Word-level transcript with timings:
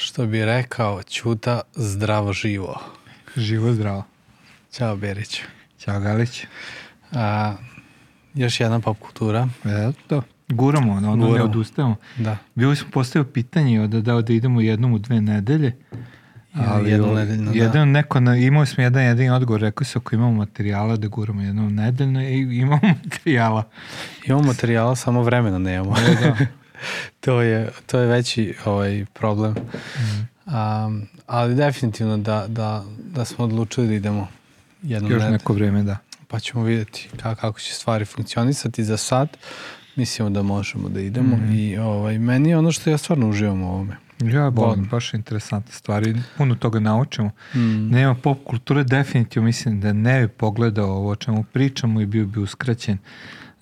Što 0.00 0.26
bi 0.26 0.44
rekao 0.44 1.02
Ćuta, 1.02 1.60
zdravo 1.74 2.32
živo. 2.32 2.80
Živo 3.36 3.72
zdravo. 3.72 4.04
Ćao 4.72 4.96
Berić. 4.96 5.40
Ćao 5.78 6.00
Galić. 6.00 6.46
A, 7.12 7.54
još 8.34 8.60
jedna 8.60 8.80
pop 8.80 8.98
kultura. 8.98 9.48
Eto, 9.64 10.22
guramo, 10.48 10.92
ono, 10.92 11.12
ono 11.12 11.34
ne 11.34 11.42
odustajemo. 11.42 11.96
Da. 12.16 12.36
Bilo 12.54 12.74
smo 12.74 12.90
postavio 12.90 13.24
pitanje 13.32 13.88
da, 13.88 14.00
da, 14.00 14.22
da 14.22 14.32
idemo 14.32 14.60
jednom 14.60 14.92
u 14.92 14.98
dve 14.98 15.20
nedelje. 15.20 15.76
Ali 16.54 16.90
jednom 16.90 17.14
nedeljno, 17.14 17.52
da. 17.52 17.58
jedan 17.58 17.88
neko, 17.88 18.20
na, 18.20 18.36
imali 18.36 18.66
smo 18.66 18.82
jedan 18.82 19.02
jedini 19.02 19.30
odgovor, 19.30 19.60
rekao 19.60 19.84
se 19.84 19.98
ako 19.98 20.14
imamo 20.14 20.32
materijala 20.32 20.96
da 20.96 21.08
guramo 21.08 21.42
jednom 21.42 21.74
nedeljno 21.74 22.22
i 22.22 22.58
imamo 22.58 22.80
materijala. 23.04 23.64
Imamo 24.26 24.42
materijala, 24.42 24.96
samo 24.96 25.22
vremena 25.22 25.58
nemamo. 25.58 25.94
Da. 25.94 26.36
to, 27.20 27.42
je, 27.42 27.70
to 27.86 27.98
je 27.98 28.06
veći 28.06 28.54
ovaj, 28.64 29.04
problem. 29.14 29.54
Mhm. 29.96 30.20
Um, 30.54 31.06
ali 31.26 31.54
definitivno 31.54 32.16
da, 32.16 32.46
da, 32.48 32.84
da 32.98 33.24
smo 33.24 33.44
odlučili 33.44 33.86
da 33.86 33.94
idemo 33.94 34.28
jednom 34.82 35.12
Još 35.12 35.22
neko 35.30 35.52
vreme, 35.52 35.82
da. 35.82 35.96
Pa 36.28 36.40
ćemo 36.40 36.64
vidjeti 36.64 37.08
kako, 37.20 37.60
će 37.60 37.72
stvari 37.74 38.04
funkcionisati 38.04 38.84
za 38.84 38.96
sad. 38.96 39.36
Mislimo 39.96 40.30
da 40.30 40.42
možemo 40.42 40.88
da 40.88 41.00
idemo 41.00 41.36
Mhm. 41.36 41.52
i 41.52 41.78
ovaj, 41.78 42.18
meni 42.18 42.48
je 42.50 42.58
ono 42.58 42.72
što 42.72 42.90
ja 42.90 42.98
stvarno 42.98 43.28
uživam 43.28 43.62
u 43.62 43.68
ovome. 43.72 43.96
Ja 44.22 44.48
Volim. 44.48 44.88
baš 44.90 45.14
interesantne 45.14 45.72
stvari. 45.72 46.16
Puno 46.36 46.54
toga 46.54 46.80
naučimo. 46.80 47.30
Mm. 47.54 47.88
Nema 47.90 48.14
pop 48.14 48.38
kulture, 48.44 48.84
definitivno 48.84 49.46
mislim 49.46 49.80
da 49.80 49.92
ne 49.92 50.20
bi 50.20 50.28
pogledao 50.28 50.90
ovo 50.90 51.10
o 51.10 51.16
čemu 51.16 51.44
pričamo 51.52 52.00
i 52.00 52.06
bio 52.06 52.26
bi 52.26 52.40
uskraćen 52.40 52.98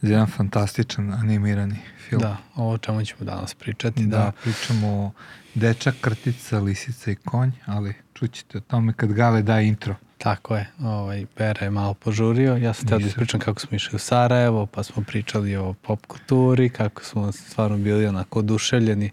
za 0.02 0.08
jedan 0.08 0.26
fantastičan 0.28 1.12
animirani 1.12 1.76
film. 2.00 2.20
Da, 2.22 2.36
ovo 2.54 2.72
o 2.72 2.78
čemu 2.78 3.04
ćemo 3.04 3.20
danas 3.22 3.54
pričati. 3.54 4.02
Da, 4.02 4.16
Da, 4.16 4.32
pričamo 4.42 4.88
o 4.88 5.10
dečak, 5.54 5.94
krtica, 6.00 6.58
lisica 6.58 7.10
i 7.10 7.16
konj, 7.16 7.50
ali 7.66 7.94
čućete 8.14 8.58
o 8.58 8.62
tome 8.62 8.92
kad 8.92 9.12
Gale 9.12 9.42
da 9.42 9.60
intro. 9.60 9.94
tako 10.18 10.56
je. 10.56 10.70
Ovaj, 10.80 11.26
Pera 11.26 11.64
je 11.64 11.70
malo 11.70 11.94
požurio. 11.94 12.56
Ja 12.56 12.72
sam 12.72 12.88
teo 12.88 12.98
da 12.98 13.06
ispričam 13.06 13.40
kako 13.40 13.60
smo 13.60 13.76
išli 13.76 13.96
u 13.96 14.00
Sarajevo, 14.00 14.66
pa 14.66 14.82
smo 14.82 15.02
pričali 15.02 15.56
o 15.56 15.72
pop 15.74 16.06
kulturi, 16.06 16.68
kako 16.68 17.04
smo 17.04 17.32
stvarno 17.32 17.76
bili 17.78 18.06
onako 18.06 18.38
oduševljeni, 18.38 19.10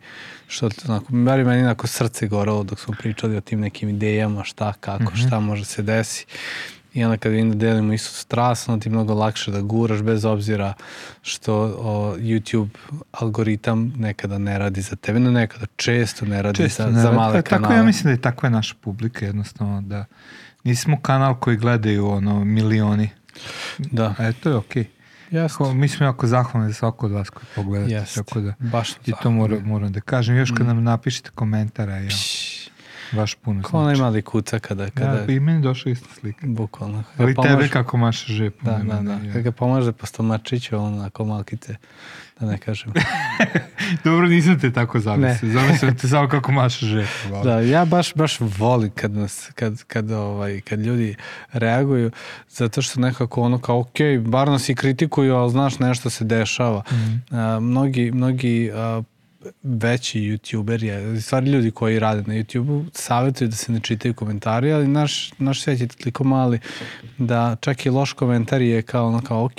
što 0.48 0.70
onako, 0.88 1.06
bar 1.10 1.44
meni 1.44 1.64
onako 1.64 1.88
srce 1.88 2.28
gorelo 2.28 2.64
dok 2.64 2.80
smo 2.80 2.94
pričali 3.00 3.38
o 3.38 3.42
tim 3.42 3.60
nekim 3.60 3.90
idejama, 3.90 4.44
šta, 4.44 4.74
kako, 4.74 5.04
Mhm. 5.04 5.16
šta 5.18 5.40
može 5.40 5.66
se 5.66 5.82
desi. 5.82 6.26
I 6.94 7.04
onda 7.04 7.18
kad 7.18 7.32
vidim 7.32 7.50
da 7.50 7.56
delimo 7.58 7.94
istu 7.94 8.10
strast, 8.12 8.70
onda 8.70 8.84
ti 8.84 8.90
mnogo 8.90 9.14
lakše 9.14 9.52
da 9.52 9.62
guraš 9.62 10.02
bez 10.02 10.26
obzira 10.26 10.74
što 11.22 11.54
o, 11.78 12.16
YouTube 12.18 12.68
algoritam 13.14 13.94
nekada 13.98 14.38
ne 14.38 14.60
radi 14.60 14.82
za 14.82 14.96
tebe, 14.96 15.20
no 15.20 15.32
nekada 15.32 15.66
često 15.76 16.26
ne 16.26 16.42
radi 16.42 16.58
Često 16.58 16.84
za, 16.84 16.90
ne 16.90 17.02
za 17.02 17.12
male 17.12 17.34
Tako 17.34 17.50
kanale. 17.52 17.76
ja 17.76 17.84
mislim 17.84 18.04
da 18.04 18.10
je 18.10 18.22
takva 18.22 18.48
je 18.48 18.52
naša 18.52 18.76
publika 18.82 19.26
jednostavno 19.26 19.82
da 19.82 20.06
nismo 20.64 21.00
kanal 21.00 21.36
koji 21.36 21.58
gledaju 21.58 22.08
ono 22.08 22.46
milioni. 22.46 23.10
Da, 23.80 24.16
A 24.18 24.32
to 24.34 24.50
je 24.50 24.56
okej. 24.56 24.86
jasno. 25.32 25.58
Ko- 25.58 25.74
Mi 25.74 25.88
smo 25.88 26.06
jako 26.06 26.28
zahvalni 26.28 26.70
za 26.70 26.74
svako 26.74 27.06
od 27.06 27.12
vas 27.12 27.30
koji 27.30 27.46
pogledate. 27.56 27.92
Jeste, 27.94 28.16
Tako 28.16 28.40
da 28.42 28.54
baš 28.60 28.92
i 29.06 29.14
to 29.24 29.32
moram, 29.32 29.60
moram 29.60 29.92
da 29.92 30.02
kažem. 30.02 30.36
Još 30.38 30.52
kad 30.52 30.68
nam 30.68 30.84
napišete 30.84 31.30
komentara, 31.30 31.96
ja, 31.96 32.10
baš 33.14 33.36
puno 33.36 33.64
Ko 33.64 33.78
onaj 33.78 33.96
znači. 33.96 34.02
mali 34.04 34.22
kuca 34.22 34.60
kada, 34.60 34.90
kada 34.90 35.18
Ja, 35.18 35.26
i 35.28 35.40
meni 35.40 35.62
došla 35.62 35.92
ista 35.92 36.08
slika. 36.14 36.40
bukvalno. 36.44 37.04
Ali 37.18 37.36
pomaže- 37.36 37.50
tebe 37.50 37.70
kako 37.70 37.98
maše 37.98 38.34
žep. 38.34 38.62
Da, 38.62 38.72
da, 38.80 39.00
da. 39.00 39.12
ja. 39.14 39.20
Kada 39.24 39.42
ga 39.42 39.52
pomaže 39.52 39.92
po 39.92 40.06
stomačiću, 40.06 40.78
on 40.78 40.94
onako 40.94 41.26
malkice, 41.26 41.76
da 42.40 42.46
ne 42.46 42.58
kažem. 42.58 42.94
Dobro, 44.04 44.28
nisam 44.28 44.60
te 44.60 44.72
tako 44.72 45.00
zamislio. 45.00 45.52
Zamislio 45.54 45.92
te 45.94 46.08
samo 46.08 46.28
kako 46.30 46.52
maše 46.52 46.86
žep. 46.86 47.08
Hvala. 47.24 47.44
Da, 47.46 47.60
ja 47.62 47.86
baš, 47.86 48.14
baš 48.14 48.38
volim 48.40 48.92
kad, 48.92 49.12
nas, 49.12 49.50
kad, 49.56 49.84
kad, 49.84 50.12
ovaj, 50.12 50.62
kad 50.62 50.80
ljudi 50.80 51.16
reaguju, 51.54 52.12
zato 52.50 52.82
što 52.82 53.00
nekako 53.00 53.42
ono 53.42 53.60
kao, 53.60 53.80
ok, 53.80 53.98
bar 54.22 54.48
nas 54.48 54.70
i 54.70 54.76
kritikuju, 54.76 55.36
ali 55.36 55.52
znaš 55.52 55.80
nešto 55.80 56.10
se 56.10 56.24
dešava. 56.24 56.84
Mhm. 56.92 57.38
A, 57.38 57.60
mnogi, 57.60 58.12
mnogi 58.12 58.72
a, 58.74 59.02
veći 59.64 60.20
youtuberi, 60.20 61.18
u 61.18 61.22
stvari 61.22 61.52
ljudi 61.52 61.72
koji 61.72 62.00
rade 62.00 62.24
na 62.28 62.34
YouTube-u, 62.34 62.86
savjetuju 62.94 63.48
da 63.48 63.56
se 63.56 63.72
ne 63.72 63.80
čitaju 63.80 64.14
komentari, 64.14 64.74
ali 64.74 64.88
naš, 64.88 65.32
naš 65.38 65.62
svijet 65.62 65.82
je 65.82 65.88
toliko 65.88 66.24
mali 66.24 66.60
da 67.18 67.56
čak 67.62 67.86
i 67.86 67.90
loš 67.90 68.14
komentar 68.14 68.62
je 68.62 68.82
kao 68.82 69.08
ono 69.08 69.22
kao, 69.22 69.46
ok, 69.46 69.52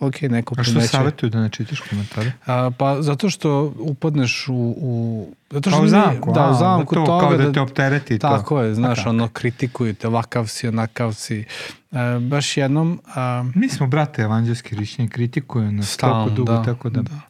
ok, 0.00 0.22
neko 0.22 0.54
A 0.58 0.64
što 0.64 0.80
savjetuju 0.80 1.30
da 1.30 1.40
ne 1.40 1.48
čitaš 1.48 1.80
komentare? 1.80 2.32
A, 2.46 2.70
pa 2.78 3.02
zato 3.02 3.30
što 3.30 3.74
upadneš 3.78 4.48
u... 4.48 4.74
u 4.76 5.26
zato 5.50 5.70
što 5.70 5.76
Kao 5.76 5.80
u 5.80 5.84
mi- 5.84 5.90
zamku, 5.90 6.32
da, 6.32 6.46
a, 6.46 6.50
u 6.50 6.54
zamku 6.54 6.94
to, 6.94 7.04
toga 7.06 7.20
kao 7.28 7.36
da 7.36 7.52
te 7.52 7.60
optereti 7.60 8.18
to. 8.18 8.28
Tako 8.28 8.60
je, 8.60 8.74
znaš, 8.74 8.98
tako. 8.98 9.10
ono, 9.10 9.28
kritikuju 9.28 9.94
te, 9.94 10.08
ovakav 10.08 10.46
si, 10.46 10.68
onakav 10.68 11.12
si. 11.12 11.44
E, 11.92 12.18
baš 12.20 12.56
jednom... 12.56 13.00
A, 13.14 13.44
Mi 13.54 13.68
smo, 13.68 13.86
brate, 13.86 14.22
evanđelski 14.22 14.76
rišćani, 14.76 15.08
kritikuju 15.08 15.72
nas 15.72 15.88
Stalno, 15.88 16.24
toliko 16.24 16.36
dugo, 16.36 16.52
da, 16.52 16.62
tako 16.62 16.90
da... 16.90 17.02
da. 17.02 17.29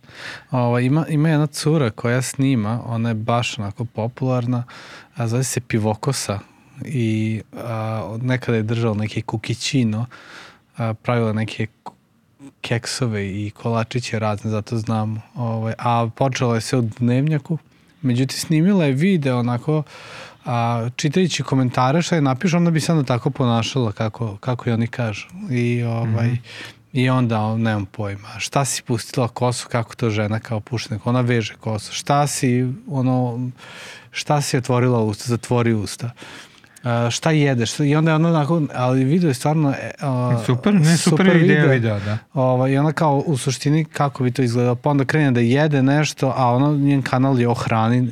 Ova, 0.51 0.81
ima, 0.81 1.07
ima 1.09 1.29
jedna 1.29 1.47
cura 1.47 1.91
koja 1.91 2.23
snima, 2.23 2.83
ona 2.87 3.09
je 3.09 3.15
baš 3.15 3.59
onako 3.59 3.85
popularna, 3.85 4.65
a 5.15 5.29
zove 5.29 5.45
se 5.45 5.61
Pivokosa 5.61 6.39
i 6.85 7.43
a, 7.57 8.03
od 8.07 8.25
nekada 8.25 8.57
je 8.57 8.63
držala 8.63 8.95
neki 8.95 9.23
kukićino, 9.23 10.07
a, 10.77 10.95
pravila 10.95 11.33
neke 11.33 11.67
keksove 12.61 13.27
i 13.27 13.51
kolačiće 13.51 14.19
razne, 14.19 14.51
zato 14.51 14.79
znam. 14.79 15.23
Ovaj, 15.35 15.75
a 15.79 16.09
počela 16.17 16.55
je 16.55 16.61
sve 16.61 16.79
u 16.79 16.83
dnevnjaku, 16.99 17.59
međutim 18.03 18.39
snimila 18.39 18.85
je 18.85 18.93
video 18.93 19.39
onako, 19.39 19.83
a, 20.45 20.89
čitajući 20.97 21.43
komentare 21.43 22.03
šta 22.03 22.15
je 22.15 22.23
napišu, 22.23 22.57
onda 22.57 22.71
bi 22.71 22.81
se 22.81 22.93
onda 22.93 23.05
tako 23.05 23.31
ponašala 23.31 23.93
kako, 23.93 24.37
kako 24.37 24.71
i 24.71 24.73
oni 24.73 24.87
kažu. 24.87 25.27
I 25.51 25.83
ovaj, 25.83 26.37
I 26.93 27.11
onda, 27.11 27.57
nemam 27.57 27.87
pojma, 27.87 28.29
šta 28.39 28.65
si 28.65 28.83
pustila 28.83 29.29
kosu, 29.29 29.69
kako 29.69 29.95
to 29.95 30.11
žena 30.11 30.41
kao 30.41 30.61
pušta, 30.61 30.95
neko, 30.95 31.09
ona 31.09 31.21
veže 31.21 31.55
kosu, 31.55 31.93
šta 31.93 32.27
si, 32.27 32.73
ono, 32.89 33.51
šta 34.11 34.41
si 34.41 34.57
otvorila 34.57 35.01
usta, 35.01 35.25
zatvori 35.27 35.73
usta. 35.73 36.11
Uh, 36.85 37.11
šta 37.11 37.31
jedeš? 37.31 37.81
I 37.81 37.97
onda 37.97 38.11
je 38.11 38.15
ono 38.15 38.29
onako, 38.29 38.63
ali 38.75 39.05
video 39.05 39.29
je 39.29 39.35
stvarno... 39.35 39.69
Uh, 39.69 40.45
Super, 40.47 40.75
ne, 40.75 40.97
super, 40.97 41.37
ideja 41.37 41.65
videa, 41.65 41.99
da. 41.99 42.19
Ovaj, 42.35 42.73
I 42.73 42.79
ona 42.79 42.93
kao 42.93 43.23
u 43.27 43.37
suštini 43.37 43.85
kako 43.85 44.25
bi 44.25 44.31
to 44.31 44.43
izgledalo, 44.43 44.75
pa 44.75 44.91
onda 44.91 45.05
krene 45.05 45.31
da 45.31 45.41
jede 45.41 45.83
nešto, 45.83 46.33
a 46.37 46.47
ono, 46.47 46.77
njen 46.77 47.03
kanal 47.03 47.41
je 47.41 47.49
o 47.49 47.55
hrani, 47.55 48.11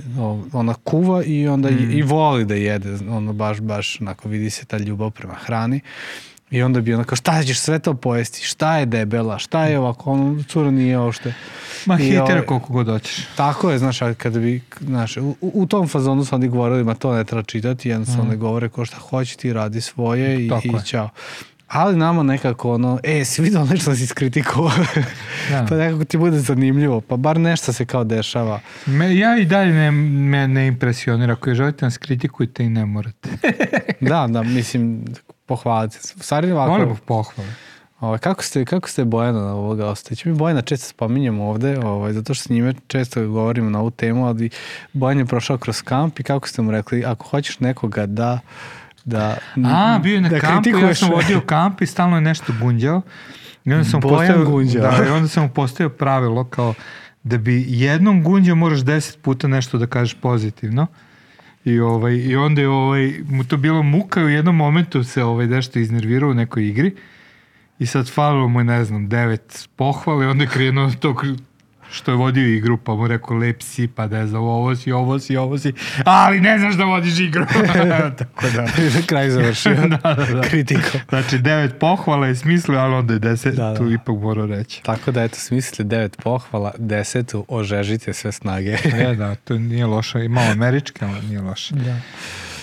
ona 0.53 0.75
kuva 0.75 1.23
i 1.25 1.49
onda 1.49 1.71
i, 1.71 1.75
i 1.75 2.03
voli 2.03 2.45
da 2.45 2.55
jede, 2.55 2.95
ono 3.11 3.33
baš, 3.33 3.61
baš, 3.61 4.01
onako 4.01 4.29
vidi 4.29 4.51
se 4.51 4.65
ta 4.65 4.79
ljubav 4.79 5.11
prema 5.11 5.35
hrani. 5.35 5.81
I 6.51 6.63
onda 6.63 6.81
bi 6.81 6.95
ona 6.95 7.05
kao, 7.05 7.17
šta 7.17 7.43
ćeš 7.43 7.59
sve 7.59 7.79
to 7.79 7.95
pojesti, 7.95 8.45
šta 8.45 8.79
je 8.79 8.87
debela, 8.87 9.39
šta 9.39 9.65
je 9.65 9.79
ovako, 9.79 10.11
ono, 10.11 10.43
cura 10.43 10.71
nije 10.71 10.99
ošte. 10.99 11.35
Ma 11.87 11.97
hitera 11.97 12.23
ovaj- 12.23 12.47
koliko 12.47 12.73
god 12.73 12.87
hoćeš. 12.87 13.27
Tako 13.37 13.71
je, 13.71 13.79
znaš, 13.79 14.03
a 14.03 14.15
kada 14.15 14.39
bi, 14.39 14.63
znaš, 14.81 15.17
u, 15.17 15.37
u 15.41 15.67
tom 15.67 15.89
fazonu 15.89 16.25
su 16.25 16.35
oni 16.35 16.49
govorili, 16.49 16.85
ma 16.85 16.95
to 16.95 17.15
ne 17.15 17.25
treba 17.25 17.43
čitati, 17.43 17.89
jednostavno 17.89 18.31
ne 18.31 18.37
govore 18.37 18.69
ko 18.69 18.85
šta 18.85 18.97
hoće, 18.97 19.37
ti 19.37 19.53
radi 19.53 19.81
svoje 19.81 20.47
i, 20.47 20.49
Tako 20.49 20.67
i 20.67 20.85
ćao. 20.85 21.11
Ali 21.69 21.97
nama 21.97 22.23
nekako 22.23 22.75
ono, 22.75 23.01
e, 23.03 23.25
si 23.25 23.43
vidio 23.43 23.65
nešto 23.65 23.91
da 23.91 23.97
si 23.97 24.05
iskritikovao? 24.05 24.73
Da. 25.51 25.67
pa 25.69 25.77
nekako 25.77 26.05
ti 26.05 26.19
bude 26.19 26.39
zanimljivo, 26.39 27.01
pa 27.01 27.17
bar 27.17 27.41
nešto 27.41 27.73
se 27.73 27.85
kao 27.85 28.05
dešava. 28.05 28.61
Me, 28.87 29.17
ja 29.17 29.39
i 29.39 29.45
dalje 29.45 29.73
ne, 29.73 29.91
me 29.91 30.49
ne 30.49 30.67
impresionira. 30.67 31.33
Ako 31.33 31.51
je 31.51 31.55
želite 31.55 31.87
nas 31.87 31.99
kritikujte 31.99 32.65
i 32.65 32.69
ne 32.69 32.87
morate. 32.87 33.29
da, 34.01 34.27
da, 34.27 34.43
mislim, 34.43 35.05
pohvalite 35.49 35.99
se. 35.99 36.15
U 36.17 36.23
stvari 36.23 36.53
ovako, 36.53 36.73
Molim 36.73 36.97
pohvale. 36.99 37.49
ovaj, 38.01 38.19
kako, 38.19 38.43
ste, 38.43 38.65
kako 38.65 38.89
ste 38.89 39.05
Bojana 39.05 39.55
ovoga 39.55 39.87
ostaće? 39.87 40.29
Mi 40.29 40.35
Bojana 40.37 40.63
često 40.63 40.89
spominjemo 40.89 41.45
ovde, 41.45 41.79
ovaj, 41.79 42.13
zato 42.13 42.35
što 42.35 42.43
s 42.43 42.49
njime 42.49 42.75
često 42.87 43.21
govorimo 43.23 43.71
na 43.71 43.81
ovu 43.81 43.91
temu, 43.91 44.27
ali 44.27 44.51
Bojan 44.93 45.19
je 45.19 45.27
prošao 45.27 45.59
kroz 45.59 45.83
kamp 45.83 46.21
i 46.21 46.25
kako 46.25 46.49
ste 46.49 46.63
mu 46.63 46.71
rekli, 46.71 47.05
ako 47.05 47.27
hoćeš 47.27 47.61
nekoga 47.61 48.07
da 48.07 48.39
da 49.05 49.37
A, 49.65 49.99
bio 49.99 50.15
je 50.15 50.21
na 50.21 50.29
da 50.29 50.39
kampu, 50.39 50.69
ja 50.69 50.75
kritikuješ- 50.75 50.99
sam 50.99 51.11
vodio 51.11 51.41
kamp 51.43 51.81
i 51.81 51.87
stalno 51.87 52.17
je 52.17 52.21
nešto 52.23 52.53
gunđao. 52.61 53.03
I 53.65 53.73
onda 53.73 53.85
sam 53.85 54.01
Bojan 54.01 54.19
postavio, 54.19 54.45
gunđao. 54.47 54.83
da, 54.83 55.05
i 55.07 55.11
onda 55.11 55.29
sam 55.29 55.43
mu 55.43 55.49
postavio 55.51 55.89
pravilo 55.91 56.45
kao 56.45 56.75
da 57.23 57.39
bi 57.39 57.65
jednom 57.69 58.23
gunđao 58.23 58.57
moraš 58.57 58.81
deset 58.81 59.23
puta 59.23 59.49
nešto 59.49 59.79
da 59.79 59.87
kažeš 59.87 60.15
pozitivno. 60.15 60.87
I, 61.69 61.81
ovaj, 61.81 62.17
I 62.17 62.37
onda 62.37 62.61
je 62.61 62.69
ovaj, 62.69 63.15
mu 63.29 63.45
to 63.45 63.57
bilo 63.57 63.83
muka 63.83 64.21
i 64.21 64.25
u 64.25 64.29
jednom 64.29 64.57
momentu 64.57 65.05
se 65.05 65.25
ovaj, 65.25 65.47
nešto 65.47 65.79
iznervirao 65.79 66.31
u 66.31 66.35
nekoj 66.35 66.69
igri. 66.69 66.95
I 67.79 67.87
sad 67.87 68.11
falilo 68.11 68.49
mu 68.49 68.65
ne 68.65 68.85
znam, 68.85 69.09
devet 69.09 69.69
pohvale 69.77 70.29
onda 70.29 70.45
je 70.45 70.51
krenuo 70.51 70.91
to 71.01 71.15
što 71.91 72.11
je 72.11 72.17
vodio 72.17 72.47
igru, 72.47 72.77
pa 72.77 72.95
mu 72.95 73.07
rekao 73.07 73.37
lep 73.37 73.63
si, 73.63 73.89
pa 73.89 74.07
ne 74.07 74.27
znam, 74.27 74.43
ovo 74.43 74.77
si, 74.77 74.93
ovo 74.93 75.19
si, 75.19 75.37
ovo 75.37 75.59
si, 75.59 75.73
ali 76.05 76.41
ne 76.41 76.59
znaš 76.59 76.75
da 76.75 76.85
vodiš 76.85 77.19
igru. 77.19 77.47
Tako 78.19 78.47
da. 78.57 78.67
Kraj 79.09 79.31
završio. 79.31 79.75
da, 79.75 80.15
da, 80.15 80.25
da. 80.25 80.41
Kritikom. 80.41 81.01
Znači, 81.09 81.39
devet 81.39 81.79
pohvala 81.81 82.27
je 82.27 82.37
smislio, 82.37 82.79
ali 82.79 82.95
onda 82.95 83.13
je 83.13 83.19
deset, 83.19 83.55
Da, 83.55 83.65
da. 83.71 83.77
tu 83.77 83.91
ipak 83.93 84.17
morao 84.21 84.47
reći. 84.47 84.83
Tako 84.83 85.11
da, 85.13 85.23
eto, 85.23 85.37
smislite 85.39 85.85
devet 85.85 86.17
pohvala, 86.23 86.73
desetu, 86.79 87.45
ožežite 87.49 88.13
sve 88.13 88.33
snage. 88.33 88.77
E, 88.85 89.15
da, 89.15 89.35
to 89.35 89.59
nije 89.59 89.87
loše, 89.87 90.25
i 90.25 90.29
malo 90.29 90.51
američke, 90.51 91.05
ali 91.05 91.27
nije 91.27 91.41
loše. 91.41 91.75
da. 91.75 91.97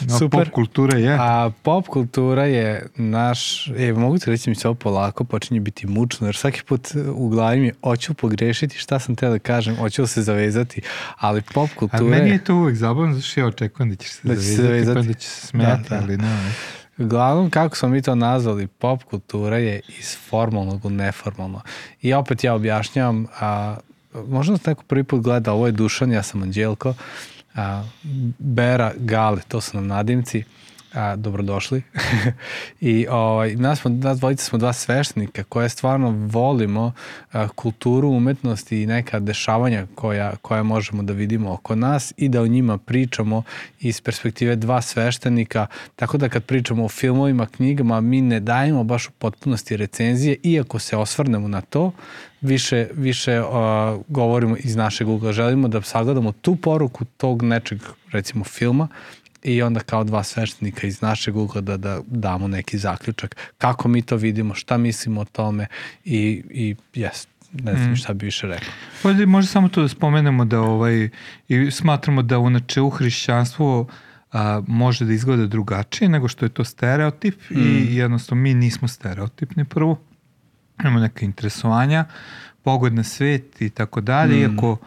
No, 0.01 0.19
Super. 0.19 0.39
Pop 0.39 0.49
kultura 0.49 0.97
je. 0.97 1.17
A 1.19 1.51
pop 1.61 1.87
kultura 1.87 2.45
je 2.45 2.87
naš, 2.95 3.67
e, 3.67 3.93
mogu 3.93 4.17
ti 4.17 4.29
reći 4.29 4.49
mi 4.49 4.55
se 4.55 4.67
ovo 4.67 4.75
polako 4.75 5.23
počinje 5.23 5.59
biti 5.59 5.87
mučno, 5.87 6.27
jer 6.27 6.35
svaki 6.35 6.63
put 6.63 6.87
u 7.07 7.29
glavi 7.29 7.59
mi 7.59 7.67
je, 7.67 7.73
hoću 7.83 8.13
pogrešiti 8.13 8.77
šta 8.77 8.99
sam 8.99 9.15
te 9.15 9.29
da 9.29 9.39
kažem, 9.39 9.75
hoću 9.75 10.07
se 10.07 10.21
zavezati, 10.21 10.81
ali 11.17 11.41
pop 11.43 11.69
A 11.69 11.75
kultura 11.75 12.03
meni 12.03 12.29
je, 12.29 12.33
je 12.33 12.43
to 12.43 12.55
uvek 12.55 12.75
zabavno, 12.75 13.13
zato 13.13 13.25
što 13.25 13.39
ja 13.41 13.47
očekujem 13.47 13.89
da 13.89 13.95
ćeš 13.95 14.11
se 14.11 14.19
Da 14.23 14.35
će 14.35 14.41
se 14.41 14.53
zavezati, 14.53 14.79
pa 14.79 14.85
zavezati. 14.85 15.07
da 15.07 15.13
će 15.13 15.27
se 15.27 15.47
smijati, 15.47 15.89
Da, 15.89 15.95
da. 15.95 16.01
ali 16.03 16.17
ne. 16.17 16.51
uglavnom 16.97 17.49
kako 17.49 17.77
smo 17.77 17.89
mi 17.89 18.01
to 18.01 18.15
nazvali, 18.15 18.67
pop 18.67 19.03
kultura 19.03 19.57
je 19.57 19.81
iz 19.99 20.17
formalnog 20.19 20.85
u 20.85 20.89
neformalno. 20.89 21.61
I 22.01 22.13
opet 22.13 22.43
ja 22.43 22.53
objašnjavam, 22.53 23.25
a, 23.39 23.75
možda 24.27 24.57
ste 24.57 24.69
neko 24.69 24.83
prvi 24.83 25.03
put 25.03 25.21
gleda, 25.21 25.53
ovo 25.53 25.65
je 25.65 25.71
Dušan, 25.71 26.11
ja 26.11 26.23
sam 26.23 26.43
Anđelko, 26.43 26.93
a, 27.55 27.83
Bera, 28.37 28.93
Gale, 28.97 29.41
to 29.47 29.61
su 29.61 29.77
nam 29.77 29.87
nadimci, 29.87 30.43
a, 30.93 31.15
dobrodošli. 31.15 31.81
I 32.81 33.07
ovaj, 33.09 33.55
nas, 33.55 33.79
smo, 33.79 33.91
nas 33.91 34.19
dvojica 34.19 34.43
smo 34.45 34.57
dva 34.57 34.73
sveštenika 34.73 35.43
koje 35.43 35.69
stvarno 35.69 36.09
volimo 36.09 36.91
a, 37.31 37.47
kulturu, 37.47 38.09
umetnost 38.09 38.71
i 38.71 38.85
neka 38.85 39.19
dešavanja 39.19 39.87
koja, 39.95 40.35
koja 40.35 40.63
možemo 40.63 41.03
da 41.03 41.13
vidimo 41.13 41.53
oko 41.53 41.75
nas 41.75 42.13
i 42.17 42.29
da 42.29 42.41
o 42.41 42.47
njima 42.47 42.77
pričamo 42.77 43.43
iz 43.79 44.01
perspektive 44.01 44.55
dva 44.55 44.81
sveštenika, 44.81 45.67
tako 45.95 46.17
da 46.17 46.29
kad 46.29 46.43
pričamo 46.43 46.85
o 46.85 46.89
filmovima, 46.89 47.45
knjigama, 47.45 48.01
mi 48.01 48.21
ne 48.21 48.39
dajemo 48.39 48.83
baš 48.83 49.07
u 49.07 49.11
potpunosti 49.11 49.77
recenzije, 49.77 50.37
iako 50.43 50.79
se 50.79 50.97
osvrnemo 50.97 51.47
na 51.47 51.61
to, 51.61 51.91
više, 52.45 52.87
više 52.93 53.41
uh, 53.41 53.47
govorimo 54.07 54.55
iz 54.59 54.75
našeg 54.75 55.07
ugla. 55.07 55.31
Želimo 55.33 55.67
da 55.67 55.81
sagledamo 55.81 56.31
tu 56.31 56.55
poruku 56.55 57.05
tog 57.05 57.43
nečeg, 57.43 57.79
recimo, 58.11 58.43
filma 58.43 58.87
i 59.43 59.61
onda 59.61 59.79
kao 59.79 60.03
dva 60.03 60.23
sveštenika 60.23 60.87
iz 60.87 61.01
našeg 61.01 61.35
ugla 61.37 61.61
da, 61.61 61.77
da 61.77 62.01
damo 62.07 62.47
neki 62.47 62.77
zaključak 62.77 63.35
kako 63.57 63.87
mi 63.87 64.01
to 64.01 64.15
vidimo, 64.15 64.53
šta 64.53 64.77
mislimo 64.77 65.21
o 65.21 65.25
tome 65.25 65.67
i, 66.05 66.43
i 66.49 66.75
jes, 66.93 67.27
ne 67.53 67.75
znam 67.75 67.91
Mm. 67.91 67.95
šta 67.95 68.13
bi 68.13 68.25
više 68.25 68.47
rekao. 68.47 68.69
Možda, 69.03 69.25
možda 69.25 69.47
samo 69.51 69.69
to 69.69 69.81
da 69.81 69.87
spomenemo 69.87 70.45
da 70.45 70.61
ovaj, 70.61 71.09
i 71.47 71.71
smatramo 71.71 72.21
da 72.21 72.39
u 72.39 72.49
načelu 72.49 72.89
hrišćanstvo 72.89 73.87
a, 74.31 74.61
može 74.67 75.05
da 75.05 75.13
izgleda 75.13 75.47
drugačije 75.47 76.09
nego 76.09 76.27
što 76.27 76.45
je 76.45 76.49
to 76.49 76.63
stereotip 76.63 77.35
Mm. 77.49 77.59
i 77.59 77.95
jednostavno 77.95 78.41
mi 78.41 78.53
nismo 78.53 78.87
stereotipni 78.87 79.65
prvo. 79.65 79.99
Imamo 80.79 80.99
neke 80.99 81.25
interesovanja, 81.25 82.05
pogled 82.63 82.93
na 82.93 83.03
svet 83.03 83.61
i 83.61 83.69
tako 83.69 84.01
dalje, 84.01 84.35
Mm. 84.37 84.53
iako 84.53 84.77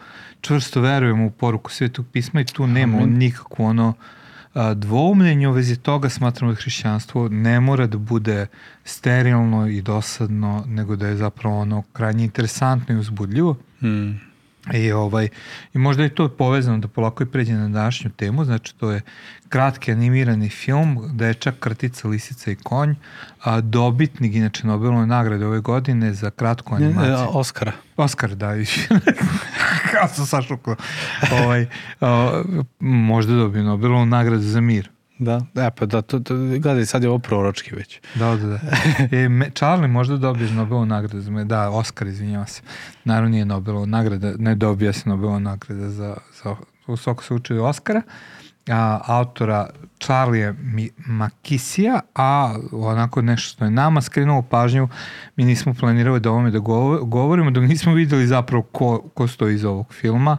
čvrsto 0.41 0.81
verujemo 0.81 1.25
u 1.25 1.31
poruku 1.31 1.71
svetog 1.71 2.05
pisma 2.13 2.41
i 2.41 2.45
tu 2.45 2.67
nema 2.67 2.97
Amen. 2.97 3.17
nikakvo 3.17 3.65
ono 3.65 3.93
dvoumljenje 4.75 5.47
u 5.47 5.51
vezi 5.51 5.75
toga 5.75 6.09
smatramo 6.09 6.51
da 6.51 6.61
hrišćanstvo 6.61 7.29
ne 7.29 7.59
mora 7.59 7.87
da 7.87 7.97
bude 7.97 8.47
sterilno 8.83 9.67
i 9.67 9.81
dosadno, 9.81 10.63
nego 10.67 10.95
da 10.95 11.07
je 11.07 11.15
zapravo 11.15 11.59
ono 11.59 11.83
krajnje 11.93 12.23
interesantno 12.23 12.95
i 12.95 12.99
uzbudljivo. 12.99 13.57
Mm. 13.81 14.28
I, 14.73 14.91
ovaj, 14.91 15.29
I 15.73 15.77
možda 15.77 16.03
je 16.03 16.09
to 16.09 16.29
povezano 16.29 16.77
da 16.77 16.87
polako 16.87 17.23
i 17.23 17.25
pređe 17.25 17.53
na 17.53 17.69
današnju 17.69 18.09
temu, 18.09 18.45
znači 18.45 18.75
to 18.75 18.91
je 18.91 19.01
kratki 19.49 19.91
animirani 19.91 20.49
film, 20.49 21.09
da 21.13 21.27
je 21.27 21.33
čak 21.33 21.55
kratica 21.59 22.07
Lisica 22.07 22.51
i 22.51 22.55
konj, 22.55 22.93
a 23.43 23.61
dobitnik 23.61 24.35
inače 24.35 24.67
Nobelove 24.67 25.05
nagrade 25.05 25.45
ove 25.45 25.59
godine 25.59 26.13
za 26.13 26.29
kratku 26.29 26.75
Ne, 26.75 26.85
animaciju. 26.85 27.13
e, 27.13 27.27
Oskara. 27.29 27.71
Oskar, 27.97 28.35
da. 28.35 28.53
Kao 29.91 30.07
sam 30.13 30.25
sašukao. 30.25 30.75
ovaj, 31.31 31.65
a, 32.01 32.43
možda 32.79 33.33
dobio 33.33 33.63
Nobelovu 33.63 34.05
nagradu 34.05 34.43
za 34.43 34.61
mir. 34.61 34.89
Da, 35.19 35.41
e, 35.55 35.71
pa 35.71 35.85
da, 35.85 36.01
to, 36.01 36.19
to, 36.19 36.35
gledaj, 36.35 36.85
sad 36.85 37.03
je 37.03 37.09
ovo 37.09 37.19
proročki 37.19 37.75
već. 37.75 37.99
Da, 38.15 38.35
da, 38.35 38.47
da. 38.47 38.59
E, 39.17 39.29
me, 39.29 39.49
Charlie, 39.49 39.87
možda 39.87 40.17
dobiješ 40.17 40.51
Nobelovu 40.51 40.85
nagradu 40.85 41.21
za 41.21 41.31
me. 41.31 41.45
Da, 41.45 41.69
Oskar, 41.69 42.07
izvinjavam 42.07 42.47
se. 42.47 42.61
Naravno 43.03 43.29
nije 43.29 43.45
Nobelova 43.45 43.85
nagrada, 43.85 44.33
ne 44.37 44.55
dobija 44.55 44.93
se 44.93 45.09
Nobelova 45.09 45.39
nagrada 45.39 45.89
za, 45.89 46.17
za 46.43 46.55
u 46.87 46.97
svakom 46.97 47.23
slučaju 47.23 47.63
Oskara. 47.63 48.01
A, 48.69 48.99
autora 49.05 49.69
Charlie 49.99 50.53
Makisija, 51.05 51.99
a 52.15 52.55
onako 52.71 53.21
nešto 53.21 53.53
što 53.53 53.65
je 53.65 53.71
nama 53.71 54.01
skrenulo 54.01 54.41
pažnju, 54.41 54.87
mi 55.35 55.45
nismo 55.45 55.73
planirali 55.73 56.19
da 56.19 56.29
o 56.29 56.33
ovome 56.33 56.51
da 56.51 56.59
govo- 56.59 57.05
govorimo, 57.05 57.51
dok 57.51 57.63
nismo 57.63 57.93
videli 57.93 58.27
zapravo 58.27 58.63
ko, 58.63 59.01
ko 59.13 59.27
stoji 59.27 59.55
iz 59.55 59.65
ovog 59.65 59.93
filma 59.93 60.37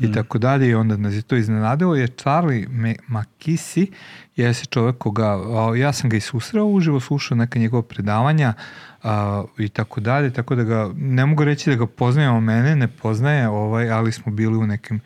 i 0.00 0.12
tako 0.12 0.38
dalje 0.38 0.68
i 0.68 0.74
onda 0.74 0.96
nas 0.96 1.14
je 1.14 1.22
to 1.22 1.36
iznenadilo 1.36 1.94
je 1.96 2.06
Charlie 2.06 2.66
Makisi 3.08 3.90
je 4.36 4.54
se 4.54 4.66
čovek 4.66 4.98
koga, 4.98 5.26
a, 5.26 5.76
ja 5.76 5.92
sam 5.92 6.10
ga 6.10 6.16
i 6.16 6.20
susreo 6.20 6.64
uživo, 6.64 7.00
slušao 7.00 7.36
neka 7.36 7.58
njegova 7.58 7.82
predavanja 7.82 8.54
a, 9.02 9.44
i 9.58 9.68
tako 9.68 10.00
dalje, 10.00 10.32
tako 10.32 10.54
da 10.54 10.62
ga, 10.62 10.90
ne 10.96 11.26
mogu 11.26 11.44
reći 11.44 11.70
da 11.70 11.76
ga 11.76 11.86
poznaje, 11.86 12.30
on 12.30 12.44
mene 12.44 12.76
ne 12.76 12.88
poznaje, 12.88 13.48
ovaj, 13.48 13.90
ali 13.90 14.12
smo 14.12 14.32
bili 14.32 14.56
u 14.56 14.66
nekim 14.66 15.00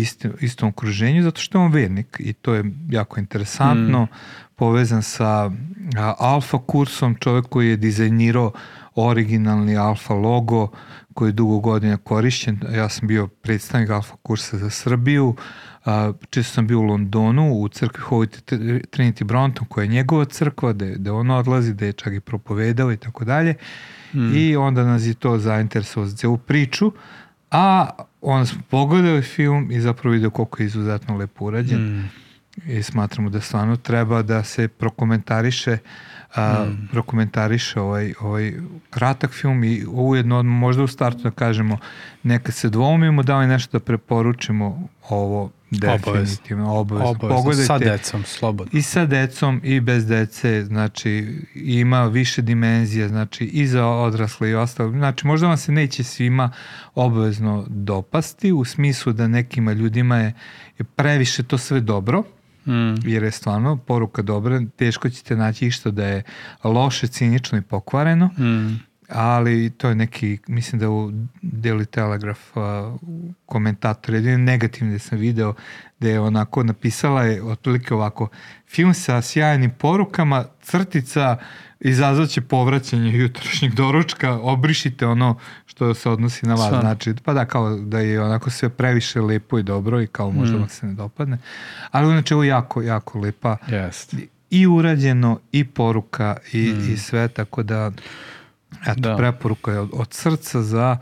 isti, 0.00 0.28
istom 0.40 0.68
okruženju, 0.68 1.22
zato 1.22 1.40
što 1.40 1.58
je 1.58 1.64
on 1.64 1.72
vernik 1.72 2.16
i 2.18 2.32
to 2.32 2.54
je 2.54 2.64
jako 2.90 3.20
interesantno, 3.20 4.04
mm. 4.04 4.08
povezan 4.56 5.02
sa 5.02 5.50
a, 5.96 6.14
alfa 6.18 6.58
kursom, 6.58 7.14
čovek 7.14 7.46
koji 7.46 7.68
je 7.68 7.76
dizajnirao 7.76 8.52
originalni 8.94 9.76
alfa 9.76 10.14
logo 10.14 10.68
koji 11.14 11.28
je 11.28 11.32
dugo 11.32 11.58
godina 11.58 11.96
korišćen. 11.96 12.60
Ja 12.74 12.88
sam 12.88 13.08
bio 13.08 13.26
predstavnik 13.26 13.90
alfa 13.90 14.16
kursa 14.22 14.58
za 14.58 14.70
Srbiju, 14.70 15.34
a, 15.84 16.12
često 16.30 16.54
sam 16.54 16.66
bio 16.66 16.78
u 16.78 16.82
Londonu 16.82 17.52
u 17.52 17.68
crkvi 17.68 18.02
Holy 18.02 18.26
Trinity 18.90 19.24
Bronton 19.24 19.66
koja 19.66 19.82
je 19.82 19.88
njegova 19.88 20.24
crkva, 20.24 20.72
da, 20.72 20.86
da 20.96 21.14
on 21.14 21.30
odlazi, 21.30 21.74
da 21.74 21.86
je 21.86 21.92
čak 21.92 22.12
i 22.14 22.20
propovedao 22.20 22.92
i 22.92 22.96
tako 22.96 23.24
dalje. 23.24 23.54
I 24.34 24.56
onda 24.56 24.84
nas 24.84 25.06
je 25.06 25.14
to 25.14 25.38
zainteresovalo 25.38 26.08
za 26.08 26.16
celu 26.16 26.38
priču, 26.38 26.92
a 27.50 27.88
onda 28.24 28.46
smo 28.46 28.62
pogledali 28.70 29.22
film 29.22 29.70
i 29.70 29.80
zapravo 29.80 30.12
vidio 30.12 30.30
koliko 30.30 30.62
je 30.62 30.66
izuzetno 30.66 31.16
lepo 31.16 31.44
urađen 31.44 31.80
Mm. 31.80 32.10
i 32.66 32.82
smatramo 32.82 33.30
da 33.30 33.40
stvarno 33.40 33.76
treba 33.76 34.22
da 34.22 34.44
se 34.44 34.68
prokomentariše 34.68 35.78
a, 36.34 36.64
Mm. 36.64 36.88
prokomentariše 36.92 37.80
ovaj, 37.80 38.14
ovaj 38.20 38.52
kratak 38.90 39.30
film 39.30 39.64
i 39.64 39.84
ujedno 39.88 40.42
možda 40.42 40.82
u 40.82 40.86
startu 40.86 41.22
da 41.22 41.30
kažemo 41.30 41.78
neka 42.22 42.52
se 42.52 42.68
dvoumimo 42.68 43.22
da 43.22 43.38
li 43.38 43.46
nešto 43.46 43.78
da 43.78 43.84
preporučimo 43.84 44.88
ovo 45.08 45.50
definitivno 45.70 46.74
obavezno, 46.74 47.10
Obavezno, 47.10 47.36
pogledajte 47.36 47.66
sa 47.66 47.78
decom, 47.78 48.22
slobodno. 48.24 48.78
i 48.78 48.82
sa 48.82 49.06
decom 49.06 49.60
i 49.64 49.80
bez 49.80 50.06
dece, 50.06 50.64
znači 50.64 51.38
ima 51.54 52.04
više 52.04 52.42
dimenzija, 52.42 53.08
znači 53.08 53.44
i 53.44 53.66
za 53.66 53.86
odrasle 53.86 54.50
i 54.50 54.54
ostalo. 54.54 54.90
Znači 54.90 55.26
možda 55.26 55.46
vam 55.48 55.56
se 55.56 55.72
neće 55.72 56.04
svima 56.04 56.50
obavezno 56.94 57.64
dopasti 57.68 58.52
u 58.52 58.64
smislu 58.64 59.12
da 59.12 59.28
nekima 59.28 59.72
ljudima 59.72 60.16
je, 60.16 60.34
je 60.78 60.84
previše 60.84 61.42
to 61.42 61.58
sve 61.58 61.80
dobro, 61.80 62.22
Mm. 62.66 62.94
jer 63.08 63.22
je 63.22 63.30
stvarno 63.30 63.76
poruka 63.76 64.22
dobra, 64.22 64.60
teško 64.76 65.10
ćete 65.10 65.36
naći 65.36 65.66
išta 65.66 65.90
da 65.90 66.06
je 66.06 66.22
loše, 66.64 67.06
cinično 67.06 67.58
i 67.58 67.62
pokvareno, 67.62 68.26
Mm. 68.26 68.80
Ali 69.08 69.70
to 69.70 69.88
je 69.88 69.94
neki, 69.94 70.38
mislim 70.46 70.80
da 70.80 70.90
u 70.90 71.12
Daily 71.42 71.84
Telegraph 71.86 72.40
uh, 72.54 72.62
komentator, 73.46 74.14
jedini 74.14 74.36
negativni 74.38 74.92
da 74.92 74.98
sam 74.98 75.18
video, 75.18 75.54
da 75.98 76.08
je 76.08 76.20
onako 76.20 76.62
napisala 76.62 77.22
je 77.22 77.42
otprilike 77.42 77.94
ovako, 77.94 78.28
film 78.68 78.94
sa 78.94 79.22
sjajnim 79.22 79.70
porukama, 79.70 80.44
crtica, 80.62 81.36
izazvaće 81.80 82.40
povraćanje 82.40 83.10
jutrošnjeg 83.12 83.74
doručka, 83.74 84.32
obrišite 84.32 85.06
ono 85.06 85.38
što 85.66 85.94
se 85.94 86.10
odnosi 86.10 86.46
na 86.46 86.54
vas. 86.54 86.80
Znači, 86.80 87.14
pa 87.24 87.32
da, 87.32 87.44
kao 87.44 87.76
da 87.76 88.00
je 88.00 88.20
onako 88.20 88.50
sve 88.50 88.68
previše 88.68 89.20
lepo 89.20 89.58
i 89.58 89.62
dobro 89.62 90.02
i 90.02 90.06
kao 90.06 90.30
možda 90.30 90.56
Mm. 90.56 90.60
vam 90.60 90.68
se 90.68 90.86
ne 90.86 90.94
dopadne. 90.94 91.38
Ali 91.90 92.06
znači 92.06 92.34
ovo 92.34 92.44
jako, 92.44 92.82
jako 92.82 93.18
lepa 93.18 93.56
Jest. 93.68 94.14
i 94.50 94.66
urađeno 94.66 95.38
i 95.52 95.64
poruka 95.64 96.36
i, 96.52 96.72
Mm. 96.72 96.92
i 96.92 96.96
sve, 96.96 97.28
tako 97.28 97.62
da 97.62 97.92
eto, 98.86 99.00
Da. 99.00 99.16
preporuka 99.16 99.72
je 99.72 99.80
od, 99.80 99.90
od 99.92 100.14
srca 100.14 100.62
za, 100.62 100.98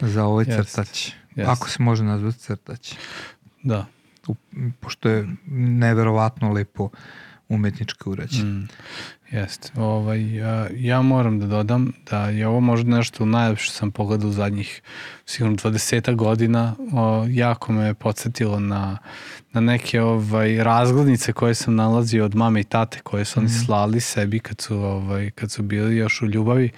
za 0.00 0.24
ovaj 0.24 0.44
Jest. 0.48 0.70
crtać. 0.70 1.12
Jest. 1.36 1.50
Ako 1.50 1.68
se 1.68 1.82
može 1.82 2.04
nazvati 2.04 2.38
crtać. 2.38 2.96
Da. 3.64 3.86
U, 4.28 4.34
pošto 4.80 5.08
je 5.08 5.28
neverovatno 5.48 6.52
lepo 6.52 6.90
umetnički 7.54 8.08
urađen. 8.08 8.46
Mm, 8.48 8.68
jeste. 9.30 9.70
Ovaj, 9.80 10.34
ja, 10.36 10.66
ja 10.76 11.02
moram 11.02 11.40
da 11.40 11.46
dodam 11.46 11.92
da 12.10 12.28
je 12.28 12.48
ovo 12.48 12.60
možda 12.60 12.96
nešto 12.96 13.24
najlepše 13.24 13.64
što 13.64 13.74
sam 13.74 13.90
pogledao 13.90 14.28
u 14.28 14.32
zadnjih 14.32 14.82
sigurno 15.26 15.56
20 15.56 16.14
godina. 16.14 16.74
O, 16.92 17.26
jako 17.28 17.72
me 17.72 17.94
podsjetilo 17.94 18.60
na, 18.60 18.98
na 19.52 19.60
neke 19.60 20.00
ovaj, 20.02 20.56
razglednice 20.64 21.32
koje 21.32 21.54
sam 21.54 21.74
nalazio 21.74 22.24
od 22.24 22.34
mame 22.34 22.60
i 22.60 22.64
tate 22.64 23.00
koje 23.02 23.24
su 23.24 23.40
oni 23.40 23.48
Mhm. 23.48 23.56
slali 23.66 24.00
sebi 24.00 24.38
kad 24.40 24.60
su, 24.60 24.76
ovaj, 24.78 25.30
kad 25.30 25.50
su 25.50 25.62
bili 25.62 25.96
još 25.96 26.22
u 26.22 26.26
ljubavi 26.26 26.70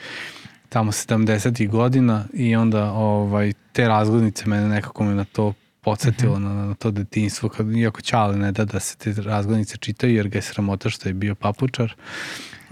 tamo 0.68 0.92
70. 0.92 1.68
godina 1.68 2.24
i 2.32 2.56
onda 2.56 2.92
ovaj, 2.92 3.52
te 3.72 3.88
razglednice 3.88 4.46
mene 4.46 4.68
nekako 4.68 5.04
me 5.04 5.14
na 5.14 5.24
to 5.24 5.52
podsjetilo 5.84 6.34
Mhm. 6.34 6.44
na, 6.44 6.66
na 6.66 6.74
to 6.74 6.90
detinjstvo, 6.90 7.48
kad, 7.48 7.70
iako 7.72 8.00
Čale 8.02 8.36
ne 8.36 8.52
da 8.52 8.64
da 8.64 8.80
se 8.80 8.96
te 8.96 9.12
razglednice 9.12 9.76
čitaju 9.76 10.14
jer 10.14 10.28
ga 10.28 10.38
je 10.38 10.42
sramota 10.42 10.90
što 10.90 11.08
je 11.08 11.12
bio 11.14 11.34
papučar. 11.34 11.94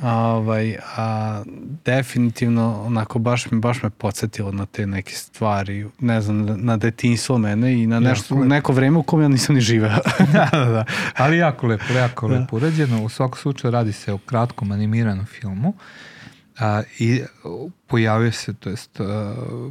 A, 0.00 0.16
ovaj, 0.16 0.76
a 0.96 1.42
definitivno 1.84 2.82
onako 2.82 3.18
baš 3.18 3.50
me, 3.50 3.58
baš 3.58 3.82
me 3.82 3.90
podsjetilo 3.90 4.52
na 4.52 4.66
te 4.66 4.86
neke 4.86 5.12
stvari, 5.12 5.86
ne 6.00 6.20
znam, 6.20 6.42
na, 6.42 6.56
na 6.56 6.76
detinjstvo 6.76 7.38
mene 7.38 7.82
i 7.82 7.86
na 7.86 8.00
nešto, 8.00 8.34
neko 8.34 8.72
vreme 8.72 8.98
u 8.98 9.02
kojem 9.02 9.22
ja 9.22 9.28
nisam 9.28 9.54
ni 9.54 9.60
živeo. 9.60 9.90
da, 10.32 10.48
da, 10.52 10.64
da. 10.64 10.84
Ali 11.16 11.38
jako 11.38 11.66
lepo, 11.66 11.92
jako 11.92 12.28
Da. 12.28 12.34
lepo 12.38 12.56
urađeno. 12.56 13.04
U 13.04 13.08
svakom 13.08 13.38
slučaju 13.38 13.70
radi 13.72 13.92
se 13.92 14.12
o 14.12 14.18
kratkom 14.18 14.72
animiranom 14.72 15.26
filmu. 15.26 15.74
A, 16.58 16.82
I 16.98 17.22
uh, 17.44 17.72
pojavio 17.86 18.32
se, 18.32 18.52
to 18.52 18.70
jest 18.70 19.00
uh, 19.00 19.06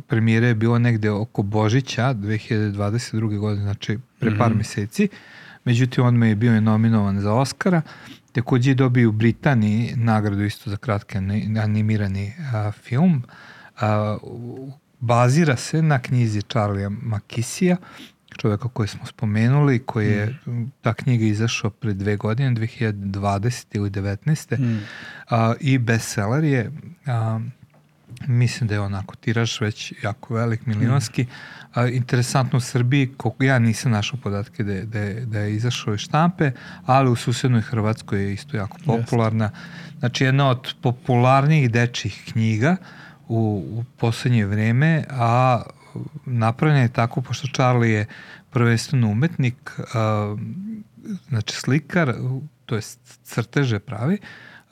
premijera 0.02 0.48
je 0.48 0.56
bilo 0.56 0.80
negde 0.80 1.12
oko 1.12 1.42
Božića 1.44 2.14
2022. 2.14 2.72
godine, 3.38 3.64
znači 3.64 3.98
pre 4.20 4.38
par 4.38 4.50
Mhm. 4.50 4.58
meseci. 4.58 5.08
Međutim, 5.66 6.04
on 6.04 6.24
je 6.24 6.36
bio 6.36 6.62
nominovan 6.62 7.20
za 7.20 7.34
Oscara. 7.34 7.82
Takođe 8.32 8.72
je 8.72 8.76
dobio 8.76 9.10
u 9.10 9.14
Britaniji 9.14 9.94
nagradu 9.96 10.44
isto 10.44 10.70
za 10.70 10.78
kratki 10.78 11.18
ani- 11.18 11.60
animirani 11.60 12.34
a, 12.54 12.72
film. 12.74 13.24
A, 13.78 14.18
bazira 15.00 15.56
se 15.56 15.82
na 15.82 16.00
knjizi 16.00 16.42
Charlie'a 16.42 16.98
Makisija, 17.02 17.78
čoveka 18.38 18.70
koji 18.70 18.88
smo 18.88 19.06
spomenuli, 19.06 19.80
koji 19.80 20.08
je, 20.08 20.36
ta 20.82 20.94
knjiga 20.94 21.26
izašla 21.26 21.70
pre 21.70 21.94
dve 21.94 22.16
godine, 22.16 22.52
2020. 22.52 23.66
ili 23.72 23.90
19. 23.90 24.60
Mm. 24.60 24.80
A, 25.30 25.54
I 25.60 25.78
bestseller 25.78 26.44
je, 26.44 26.72
a, 27.06 27.40
mislim 28.28 28.68
da 28.68 28.74
je 28.74 28.80
onako 28.80 29.16
tiraž 29.16 29.62
već 29.62 29.94
jako 30.04 30.34
velik, 30.34 30.66
milionski. 30.66 31.26
A, 31.74 31.88
interesantno 31.88 32.58
u 32.58 32.62
Srbiji, 32.62 33.14
koliko 33.18 33.44
ja 33.44 33.60
nisam 33.60 33.92
našao 33.92 34.20
podatke 34.24 34.64
da 34.64 34.74
je, 34.74 34.86
da 34.86 35.00
je, 35.00 35.26
da 35.26 35.40
je 35.40 35.56
izašao 35.56 35.94
iz 35.94 36.00
štampe, 36.00 36.52
ali 36.86 37.10
u 37.10 37.16
susednoj 37.16 37.62
Hrvatskoj 37.62 38.22
je 38.22 38.34
isto 38.34 38.58
jako 38.58 38.78
popularna. 38.86 39.52
Znači 40.00 40.24
jedna 40.24 40.50
od 40.50 40.74
popularnijih 40.82 41.72
dečjih 41.72 42.24
knjiga 42.32 42.76
u, 43.28 43.66
u 43.72 43.84
poslednje 43.98 44.46
vreme, 44.46 45.04
a 45.10 45.62
napravljena 46.26 46.82
je 46.82 46.94
tako, 46.94 47.22
pošto 47.22 47.48
Charlie 47.48 47.92
je 47.92 48.06
prvenstveno 48.50 49.08
umetnik, 49.10 49.72
a, 49.94 50.36
znači 51.30 51.56
slikar, 51.56 52.14
to 52.66 52.76
je 52.76 52.82
crteže 53.24 53.80
pravi, 53.80 54.18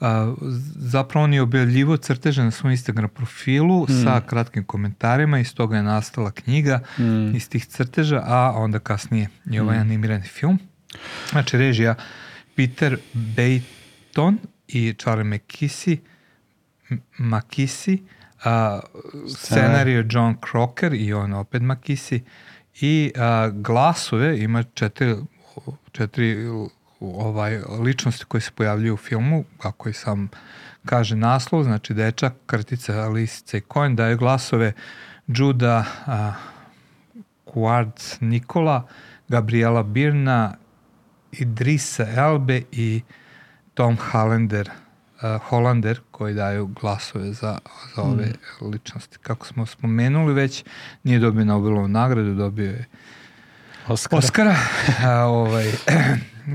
a, 0.00 0.34
zapravo 0.76 1.24
on 1.24 1.34
je 1.34 1.42
objavljivo 1.42 1.96
crteže 1.96 2.42
na 2.44 2.50
svom 2.50 2.70
Instagram 2.70 3.08
profilu 3.10 3.82
Mm. 3.82 4.02
sa 4.04 4.20
kratkim 4.20 4.64
komentarima 4.64 5.38
iz 5.38 5.54
toga 5.54 5.76
je 5.76 5.82
nastala 5.82 6.30
knjiga 6.30 6.80
Mm. 6.98 7.36
iz 7.36 7.48
tih 7.48 7.66
crteža, 7.66 8.22
a 8.26 8.52
onda 8.56 8.78
kasnije 8.78 9.28
je 9.44 9.62
ovaj 9.62 9.78
animirani 9.78 10.24
film. 10.24 10.58
Znači 11.30 11.58
režija 11.58 11.94
Peter 12.56 12.98
Bayton 13.14 14.36
i 14.68 14.94
Charlie 14.94 15.24
McKissy, 15.26 15.96
McKissy, 17.18 17.98
a, 18.44 18.80
scenarij 19.28 20.04
John 20.10 20.34
Crocker 20.50 20.94
i 20.94 21.12
on 21.12 21.32
opet 21.34 21.62
McKissy 21.62 22.20
i 22.80 23.12
a, 23.16 23.48
glasove 23.52 24.38
ima 24.40 24.62
četiri, 24.62 25.16
četiri 25.92 26.48
ovaj, 27.00 27.60
ličnosti 27.80 28.24
koje 28.24 28.40
se 28.40 28.50
pojavljuju 28.54 28.94
u 28.94 28.96
filmu, 28.96 29.44
kako 29.58 29.88
i 29.88 29.92
sam 29.92 30.28
kaže 30.86 31.16
naslov, 31.16 31.64
znači 31.64 31.94
dečak, 31.94 32.32
krtica, 32.46 33.08
lisica 33.08 33.56
i 33.56 33.60
konj, 33.60 33.94
daje 33.94 34.16
glasove 34.16 34.72
Juda 35.26 35.84
a, 36.06 36.32
Quartz 37.46 38.16
Nikola, 38.20 38.86
Gabriela 39.28 39.82
Birna, 39.82 40.54
Idrisa 41.32 42.06
Elbe 42.16 42.62
i 42.72 43.02
Tom 43.74 43.96
Hollander, 43.96 44.70
uh, 45.22 45.42
Hollander 45.42 46.00
koji 46.10 46.34
daju 46.34 46.66
glasove 46.66 47.32
za, 47.32 47.58
za 47.96 48.02
ove 48.02 48.32
ličnosti. 48.60 49.18
Kako 49.18 49.46
smo 49.46 49.66
spomenuli 49.66 50.34
već, 50.34 50.64
nije 51.02 51.18
dobio 51.18 51.44
Nobelovu 51.44 51.88
nagradu, 51.88 52.34
dobio 52.34 52.70
je 52.70 52.84
Oscar. 53.88 54.18
Oscara. 54.18 54.56
A, 55.04 55.24
ovaj, 55.24 55.66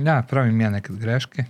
ja, 0.03 0.23
pravim 0.29 0.61
ja 0.61 0.69
nekad 0.69 0.95
greške. 0.95 1.43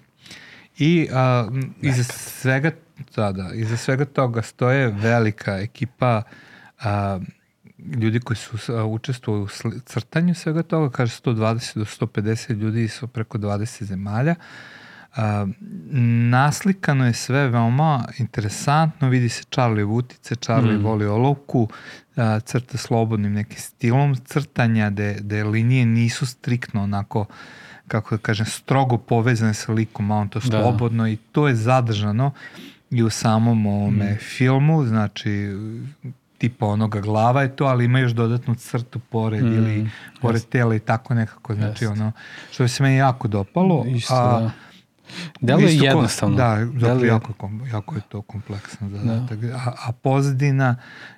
I 0.78 1.08
a, 1.14 1.48
iza 1.82 2.04
svega, 2.04 2.72
da, 3.16 3.32
da, 3.32 3.52
iza 3.54 3.78
svega 3.78 4.06
toga 4.06 4.42
stoje 4.42 4.88
velika 4.88 5.58
ekipa 5.58 6.22
a, 6.80 7.20
ljudi 8.02 8.20
koji 8.20 8.38
su 8.38 8.74
a, 8.74 8.84
učestvovali 8.84 9.44
u 9.44 9.48
crtanju 9.86 10.36
svega 10.36 10.64
toga, 10.64 10.90
kaže 10.90 11.16
120 11.24 11.78
do 11.78 11.86
150 11.86 12.54
ljudi 12.54 12.88
su 12.88 13.08
preko 13.08 13.38
20 13.38 13.84
zemalja. 13.84 14.36
Naslikano 16.30 17.06
je 17.06 17.14
sve 17.14 17.48
veoma 17.48 17.90
interesantno, 18.18 19.10
vidi 19.10 19.30
se 19.30 19.44
Charlie 19.46 19.84
Vutice, 19.84 20.36
Charlie 20.38 20.74
Mm. 20.74 20.84
voli 20.84 21.06
olovku, 21.08 21.68
a, 22.16 22.40
crta 22.40 22.78
slobodnim 22.78 23.34
nekim 23.34 23.58
stilom 23.60 24.16
crtanja, 24.18 24.90
gde, 24.90 25.16
gde 25.16 25.44
linije 25.44 25.86
nisu 25.86 26.26
striktno 26.26 26.84
onako, 26.84 27.26
kako 27.88 28.16
da 28.16 28.22
kažem, 28.22 28.46
strogo 28.46 28.98
povezane 28.98 29.54
sa 29.54 29.72
likom, 29.72 30.12
a 30.12 30.16
on 30.16 30.30
to 30.30 30.40
Da. 30.40 30.46
slobodno 30.52 31.08
i 31.08 31.16
to 31.16 31.48
je 31.48 31.56
zadržano 31.56 32.32
i 32.92 33.04
u 33.04 33.10
samom 33.10 33.66
ovome 33.66 34.06
Mm. 34.06 34.18
filmu, 34.18 34.86
znači 34.86 35.50
tipa 36.38 36.66
onoga 36.66 37.00
glava 37.00 37.42
je 37.42 37.56
to, 37.56 37.66
ali 37.66 37.86
ima 37.86 38.00
još 38.00 38.12
dodatnu 38.12 38.56
crtu 38.56 39.00
pored 39.02 39.44
Mm, 39.44 39.54
ili 39.56 39.90
pored 40.22 40.36
jest. 40.36 40.50
tela 40.50 40.76
i 40.76 40.80
tako 40.80 41.14
nekako, 41.14 41.56
znači 41.56 41.84
Jest. 41.84 41.92
ono, 41.94 42.12
što 42.52 42.64
bi 42.64 42.70
se 42.70 42.84
meni 42.84 42.96
jako 42.96 43.28
dopalo. 43.28 43.86
Isto, 43.88 44.14
a, 44.14 44.40
da. 44.40 44.52
Delo 45.42 45.60
je 45.62 45.76
jednostavno. 45.76 46.38
Da, 46.38 46.68
zapravo 46.74 47.06
jako, 47.06 47.34
jako 47.66 47.96
je 47.96 48.02
to 48.10 48.22
kompleksan 48.22 48.90
zadatak. 48.92 49.40
A, 49.46 49.72
a 49.80 49.92
pozadina 49.94 50.76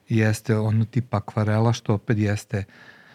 jeste 0.09 0.57
ono 0.57 0.85
tipa 0.85 1.17
akvarela, 1.17 1.73
što 1.73 1.93
opet 1.93 2.17
jeste 2.17 2.63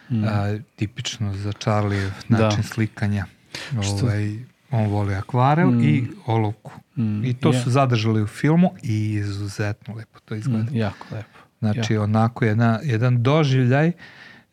Mm. 0.09 0.23
a, 0.23 0.57
tipično 0.75 1.33
za 1.33 1.51
Charlie 1.53 2.11
način 2.29 2.57
Da. 2.57 2.63
slikanja. 2.65 3.25
Što- 3.73 4.05
Ovaj, 4.05 4.35
on 4.71 4.85
voli 4.85 5.15
akvarel 5.15 5.69
Mm. 5.69 5.83
i 5.83 6.07
olovku. 6.25 6.71
Mm, 6.97 7.25
I 7.25 7.33
to 7.33 7.51
je. 7.51 7.59
su 7.59 7.69
zadržali 7.69 8.21
u 8.21 8.27
filmu 8.27 8.73
i 8.83 9.09
izuzetno 9.09 9.95
lepo 9.95 10.19
to 10.19 10.35
izgleda. 10.35 10.71
Mm, 10.71 10.75
jako 10.75 11.05
lepo. 11.11 11.39
Znači, 11.59 11.97
onako 11.97 12.45
jedna, 12.45 12.79
jedan 12.83 13.23
doživljaj 13.23 13.91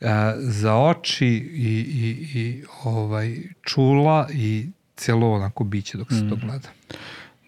a, 0.01 0.35
za 0.39 0.77
oči 0.77 1.27
i, 1.27 1.69
i, 1.79 2.09
i 2.35 2.65
ovaj, 2.85 3.37
čula 3.63 4.29
i 4.33 4.71
cijelo 5.01 5.33
onako 5.33 5.65
biće 5.65 5.99
dok 5.99 6.09
se 6.11 6.29
to 6.29 6.37
Mm. 6.37 6.41
gleda. 6.41 6.69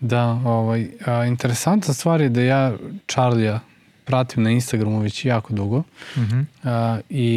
Da, 0.00 0.24
ovaj, 0.26 0.88
a, 1.06 1.24
interesantna 1.24 1.94
stvar 1.94 2.20
je 2.20 2.28
da 2.28 2.40
ja 2.42 2.72
Charlija 3.08 3.60
pratim 4.04 4.42
na 4.42 4.50
Instagramu 4.50 4.98
već 5.00 5.24
jako 5.24 5.52
dugo 5.52 5.82
Mhm. 6.16 6.40
a, 6.64 6.98
i 7.10 7.28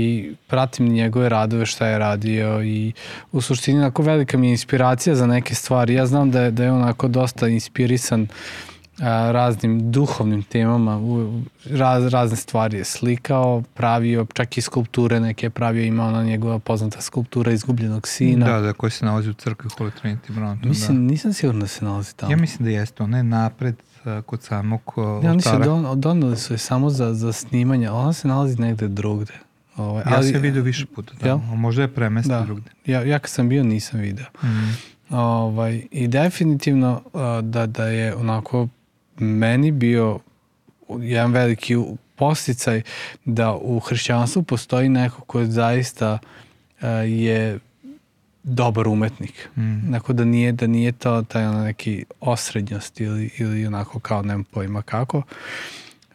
pratim 0.48 0.88
njegove 0.88 1.30
radove 1.30 1.66
šta 1.66 1.88
je 1.88 2.00
radio 2.00 2.64
i 2.64 2.94
u 3.32 3.42
suštini 3.42 3.80
onako 3.80 4.04
velika 4.04 4.38
mi 4.38 4.48
je 4.48 4.52
inspiracija 4.52 5.16
za 5.16 5.28
neke 5.28 5.56
stvari. 5.56 5.94
Ja 5.94 6.06
znam 6.06 6.32
da 6.32 6.42
je, 6.42 6.52
da 6.52 6.64
je 6.64 6.72
onako 6.72 7.08
dosta 7.08 7.48
inspirisan 7.48 8.22
a, 8.24 8.28
raznim 9.32 9.92
duhovnim 9.92 10.44
temama, 10.44 11.00
raz, 11.66 12.06
razne 12.06 12.38
stvari 12.38 12.78
je 12.78 12.84
slikao, 12.86 13.64
pravio, 13.74 14.26
čak 14.34 14.58
i 14.58 14.62
skulpture 14.62 15.20
neke 15.20 15.46
je 15.46 15.50
pravio, 15.50 15.84
ima 15.84 16.04
ona 16.04 16.24
njegova 16.24 16.60
poznata 16.60 17.02
skulptura 17.02 17.52
izgubljenog 17.52 18.08
sina. 18.08 18.46
Da, 18.46 18.62
da, 18.62 18.74
koji 18.74 18.92
se 18.92 19.06
nalazi 19.06 19.30
u 19.30 19.34
crkvi 19.34 19.70
Holy 19.70 19.92
Trinity 20.04 20.30
Brownton. 20.32 20.66
Mislim, 20.66 20.98
da. 20.98 21.12
nisam 21.12 21.34
siguran 21.34 21.60
da 21.60 21.68
se 21.68 21.86
nalazi 21.86 22.16
tamo. 22.16 22.32
Ja 22.32 22.38
mislim 22.38 22.66
da 22.66 22.72
jeste, 22.72 23.04
ona 23.04 23.18
je 23.18 23.24
napred 23.24 23.76
kod 24.26 24.44
samog 24.44 24.94
uh, 24.96 25.24
Ja, 25.24 25.32
oltara. 25.32 25.66
don, 25.66 26.02
doneli 26.02 26.38
su 26.38 26.54
je 26.54 26.58
samo 26.58 26.90
za, 26.90 27.14
za 27.14 27.34
snimanje, 27.34 27.90
ona 27.90 28.14
se 28.14 28.28
nalazi 28.28 28.62
negde 28.62 28.88
drugde. 28.88 29.34
Ovaj, 29.78 30.04
Ja 30.08 30.16
ali, 30.16 30.26
sam 30.26 30.34
je 30.36 30.40
vidio 30.40 30.62
više 30.64 30.86
puta, 30.86 31.14
da. 31.22 31.28
Jel? 31.28 31.38
a 31.38 31.56
možda 31.56 31.82
je 31.82 31.88
premesta 31.88 32.40
Da. 32.40 32.46
drugde. 32.46 32.72
Ja, 32.86 33.02
ja 33.04 33.20
kad 33.20 33.30
sam 33.30 33.50
bio 33.50 33.64
nisam 33.64 34.00
video. 34.00 34.26
Mm. 34.44 34.76
Ovaj, 35.16 35.88
I 35.92 36.08
definitivno 36.08 37.02
da, 37.44 37.66
da 37.66 37.86
je 37.88 38.16
onako 38.16 38.68
meni 39.20 39.72
bio 39.72 40.20
jedan 41.00 41.32
veliki 41.32 41.76
posticaj 42.16 42.82
da 43.26 43.56
u 43.56 43.80
hrišćanstvu 43.80 44.44
postoji 44.44 44.90
neko 44.90 45.22
ko 45.22 45.46
zaista 45.46 46.20
uh, 46.82 46.88
je 47.06 47.60
dobar 48.46 48.88
umetnik. 48.88 49.50
Mm. 49.56 49.88
Onako 49.88 50.14
da 50.14 50.26
nije, 50.26 50.52
da 50.52 50.68
nije 50.68 50.92
to 50.92 51.24
taj 51.24 51.48
ono 51.48 51.64
neki 51.64 52.06
osrednjost 52.20 53.02
ili, 53.02 53.30
ili 53.38 53.68
onako 53.68 54.00
kao 54.00 54.22
nemam 54.22 54.44
pojma 54.44 54.82
kako. 54.82 55.22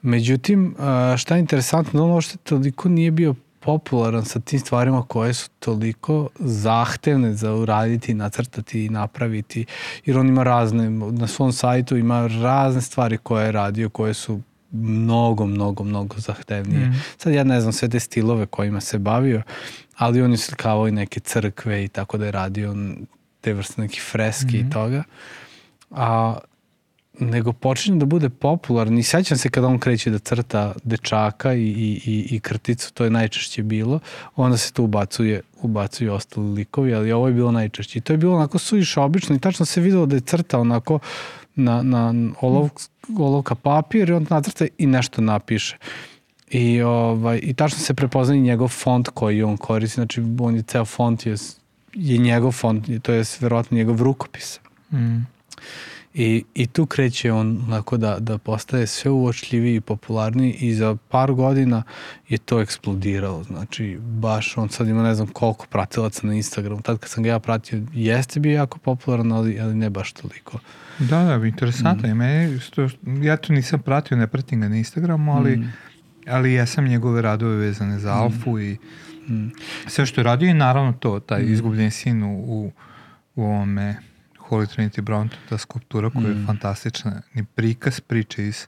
Međutim, 0.02 0.74
a, 0.78 1.14
šta 1.18 1.34
je 1.34 1.40
interesantno, 1.40 2.04
on 2.04 2.10
uopšte 2.10 2.36
toliko 2.36 2.88
nije 2.88 3.10
bio 3.10 3.34
popularan 3.60 4.24
sa 4.24 4.40
tim 4.40 4.60
stvarima 4.60 5.02
koje 5.02 5.34
su 5.34 5.50
toliko 5.58 6.28
zahtevne 6.38 7.34
za 7.34 7.54
uraditi, 7.54 8.14
nacrtati 8.14 8.84
i 8.84 8.88
napraviti, 8.88 9.66
jer 10.04 10.18
on 10.18 10.28
ima 10.28 10.42
razne, 10.42 10.90
na 10.90 11.26
svom 11.26 11.52
sajtu 11.52 11.96
ima 11.96 12.26
razne 12.26 12.80
stvari 12.80 13.18
koje 13.18 13.46
je 13.46 13.52
radio, 13.52 13.88
koje 13.88 14.14
su 14.14 14.40
mnogo, 14.72 15.46
mnogo, 15.46 15.84
mnogo 15.84 16.16
zahtevnije. 16.18 16.86
Mm. 16.86 17.02
Sad 17.16 17.32
ja 17.32 17.44
ne 17.44 17.60
znam 17.60 17.72
sve 17.72 17.88
te 17.88 18.00
stilove 18.00 18.46
kojima 18.46 18.80
se 18.80 18.98
bavio, 18.98 19.42
ali 19.96 20.22
on 20.22 20.30
je 20.30 20.36
slikavao 20.36 20.88
i 20.88 20.92
neke 20.92 21.20
crkve 21.20 21.84
i 21.84 21.88
tako 21.88 22.18
da 22.18 22.24
je 22.24 22.32
radio 22.32 22.74
te 23.40 23.54
vrste 23.54 23.82
neki 23.82 24.00
freski 24.00 24.56
mm 24.56 24.60
i 24.60 24.62
mhm. 24.62 24.70
toga. 24.70 25.02
A 25.90 26.38
nego 27.20 27.52
počinje 27.52 27.98
da 27.98 28.06
bude 28.06 28.28
popularan 28.28 28.98
i 28.98 29.02
sećam 29.02 29.38
se 29.38 29.48
kada 29.48 29.66
on 29.66 29.78
kreće 29.78 30.10
da 30.10 30.18
crta 30.18 30.72
dečaka 30.84 31.54
i, 31.54 31.62
i, 31.62 32.02
i, 32.04 32.26
i 32.30 32.40
krticu, 32.40 32.92
to 32.92 33.04
je 33.04 33.10
najčešće 33.10 33.62
bilo, 33.62 34.00
onda 34.36 34.56
se 34.56 34.72
tu 34.72 34.84
ubacuje, 34.84 35.40
ubacuju 35.62 36.12
ostali 36.12 36.52
likovi, 36.52 36.94
ali 36.94 37.12
ovo 37.12 37.26
je 37.26 37.34
bilo 37.34 37.52
najčešće. 37.52 37.98
I 37.98 38.02
to 38.02 38.12
je 38.12 38.16
bilo 38.16 38.36
onako 38.36 38.58
suviše 38.58 39.00
obično 39.00 39.36
i 39.36 39.38
tačno 39.38 39.66
se 39.66 39.80
videlo 39.80 40.06
da 40.06 40.16
je 40.16 40.20
crta 40.20 40.58
onako 40.58 40.98
na, 41.54 41.82
na 41.82 42.14
olov, 42.40 42.68
olovka 43.18 43.54
papir 43.54 44.10
i 44.10 44.12
on 44.12 44.26
nacrta 44.30 44.66
i 44.78 44.86
nešto 44.86 45.20
napiše. 45.20 45.76
I, 46.50 46.82
ovaj, 46.82 47.40
I 47.42 47.54
tačno 47.54 47.78
se 47.78 47.94
prepoznaje 47.94 48.40
njegov 48.40 48.68
font 48.68 49.08
koji 49.08 49.42
on 49.42 49.56
koristi, 49.56 49.94
znači 49.94 50.22
on 50.40 50.56
je 50.56 50.62
ceo 50.62 50.84
font 50.84 51.26
je, 51.26 51.34
je 51.94 52.18
njegov 52.18 52.52
font, 52.52 52.88
to 53.02 53.12
je 53.12 53.24
verovatno 53.40 53.76
njegov 53.76 54.02
rukopis. 54.02 54.60
Mm. 54.92 55.26
I, 56.14 56.44
I 56.54 56.66
tu 56.66 56.86
kreće 56.86 57.32
on 57.32 57.64
onako 57.66 57.96
da, 57.96 58.18
da 58.18 58.38
postaje 58.38 58.86
sve 58.86 59.10
uočljiviji 59.10 59.76
i 59.76 59.80
popularniji 59.80 60.52
i 60.52 60.74
za 60.74 60.96
par 61.08 61.32
godina 61.32 61.82
je 62.28 62.38
to 62.38 62.60
eksplodiralo. 62.60 63.42
Znači, 63.44 63.98
baš 64.00 64.56
on 64.56 64.68
sad 64.68 64.88
ima 64.88 65.02
ne 65.02 65.14
znam 65.14 65.28
koliko 65.28 65.66
pratilaca 65.66 66.26
na 66.26 66.34
Instagramu. 66.34 66.82
Tad 66.82 66.98
kad 66.98 67.10
sam 67.10 67.22
ga 67.22 67.30
ja 67.30 67.38
pratio, 67.38 67.82
jeste 67.92 68.40
bio 68.40 68.52
jako 68.52 68.78
popularan, 68.78 69.32
ali, 69.32 69.60
ali 69.60 69.74
ne 69.74 69.90
baš 69.90 70.12
toliko. 70.12 70.58
Da, 70.98 71.24
da, 71.24 71.46
interesantno. 71.46 72.08
Mm. 72.08 72.16
Mene, 72.16 72.58
što, 72.60 72.88
ja 73.22 73.36
to 73.36 73.52
nisam 73.52 73.82
pratio, 73.82 74.16
ne 74.16 74.26
pratim 74.26 74.60
ga 74.60 74.68
na 74.68 74.76
Instagramu, 74.76 75.36
ali, 75.36 75.56
mm. 75.56 75.72
ali 76.28 76.52
ja 76.52 76.66
sam 76.66 76.84
njegove 76.84 77.22
radove 77.22 77.56
vezane 77.56 77.98
za 77.98 78.14
mm. 78.14 78.18
Alfu 78.18 78.60
i 78.60 78.76
mm. 79.28 79.50
sve 79.86 80.06
što 80.06 80.20
je 80.20 80.24
radio 80.24 80.48
i 80.48 80.54
naravno 80.54 80.92
to, 80.92 81.20
taj 81.20 81.42
mm. 81.42 81.52
izgubljen 81.52 81.90
sin 81.90 82.22
u, 82.22 82.36
u, 82.38 82.72
u 83.34 83.42
ovome 83.42 84.09
Holy 84.50 84.66
Trinity 84.76 85.00
Bronte, 85.00 85.36
ta 85.48 85.58
skulptura 85.58 86.10
koja 86.10 86.28
mm. 86.28 86.40
je 86.40 86.46
fantastična, 86.46 87.22
ni 87.34 87.44
prikaz 87.44 88.00
priče 88.00 88.46
iz, 88.46 88.66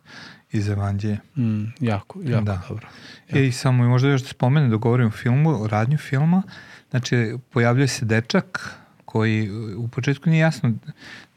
iz 0.52 0.68
Evanđelja. 0.68 1.18
Mm, 1.36 1.64
jako, 1.80 2.20
jako 2.24 2.44
da. 2.44 2.62
dobro. 2.68 2.88
Jako. 3.28 3.38
E, 3.38 3.46
i 3.46 3.52
samo 3.52 3.88
možda 3.88 4.08
još 4.08 4.22
da 4.22 4.28
spomene 4.28 4.68
da 4.68 4.76
govorim 4.76 5.06
o 5.06 5.10
filmu, 5.10 5.62
o 5.62 5.66
radnju 5.66 5.98
filma, 5.98 6.42
znači 6.90 7.36
pojavljuje 7.50 7.88
se 7.88 8.04
dečak 8.04 8.76
koji 9.04 9.50
u 9.76 9.88
početku 9.88 10.30
nije 10.30 10.40
jasno 10.40 10.72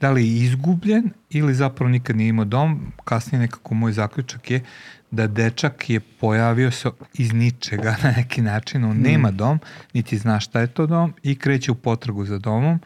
da 0.01 0.11
li 0.11 0.27
je 0.27 0.43
izgubljen 0.43 1.09
ili 1.29 1.53
zapravo 1.53 1.89
nikad 1.89 2.15
nije 2.15 2.29
imao 2.29 2.45
dom. 2.45 2.91
Kasnije 3.03 3.39
nekako 3.39 3.75
moj 3.75 3.91
zaključak 3.91 4.51
je 4.51 4.63
da 5.11 5.27
dečak 5.27 5.89
je 5.89 5.99
pojavio 5.99 6.71
se 6.71 6.89
iz 7.13 7.33
ničega 7.33 7.95
na 8.03 8.11
neki 8.11 8.41
način. 8.41 8.83
On 8.83 8.97
mm. 8.97 9.01
nema 9.01 9.31
dom, 9.31 9.59
niti 9.93 10.17
zna 10.17 10.39
šta 10.39 10.59
je 10.59 10.67
to 10.67 10.87
dom 10.87 11.13
i 11.23 11.35
kreće 11.35 11.71
u 11.71 11.75
potragu 11.75 12.25
za 12.25 12.37
domom. 12.37 12.79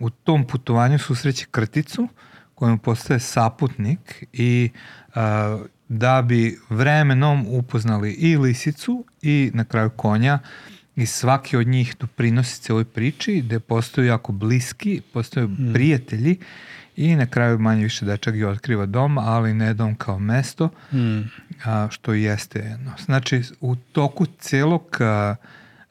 U 0.00 0.10
tom 0.10 0.46
putovanju 0.46 0.98
susreće 0.98 1.46
krticu 1.50 2.08
kojom 2.54 2.78
postaje 2.78 3.20
saputnik 3.20 4.24
i 4.32 4.70
a, 5.14 5.58
da 5.88 6.22
bi 6.22 6.58
vremenom 6.70 7.46
upoznali 7.48 8.12
i 8.12 8.36
lisicu 8.36 9.04
i 9.22 9.50
na 9.54 9.64
kraju 9.64 9.90
konja 9.90 10.38
i 10.96 11.06
svaki 11.06 11.56
od 11.56 11.66
njih 11.66 11.96
doprinosi 12.00 12.62
celoj 12.62 12.84
priči 12.84 13.42
gde 13.44 13.60
postaju 13.60 14.06
jako 14.06 14.32
bliski, 14.32 15.02
postaju 15.12 15.48
mm. 15.48 15.72
prijatelji 15.72 16.38
i 16.96 17.16
na 17.16 17.26
kraju 17.26 17.58
manje 17.58 17.82
više 17.82 18.04
dečak 18.04 18.34
je 18.34 18.48
otkriva 18.48 18.86
dom, 18.86 19.18
ali 19.18 19.54
ne 19.54 19.74
dom 19.74 19.94
kao 19.94 20.18
mesto, 20.18 20.68
mm. 20.92 21.20
a, 21.64 21.88
što 21.90 22.12
jeste 22.12 22.58
jedno. 22.58 22.92
Znači, 23.04 23.42
u 23.60 23.76
toku 23.76 24.26
celog 24.38 24.96
a, 25.00 25.34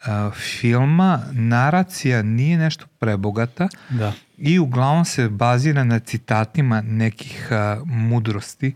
a, 0.06 0.32
filma 0.32 1.20
naracija 1.32 2.22
nije 2.22 2.58
nešto 2.58 2.86
prebogata 3.00 3.68
da. 3.90 4.14
i 4.38 4.60
uglavnom 4.60 5.06
se 5.06 5.30
bazira 5.30 5.84
na 5.84 6.00
citatima 6.00 6.82
nekih 6.82 7.48
a, 7.52 7.82
mudrosti 7.86 8.76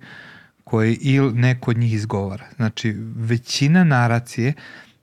koje 0.63 0.93
ili 0.93 1.33
neko 1.33 1.71
od 1.71 1.77
njih 1.77 1.93
izgovara. 1.93 2.45
Znači, 2.55 2.95
većina 3.15 3.83
naracije 3.83 4.53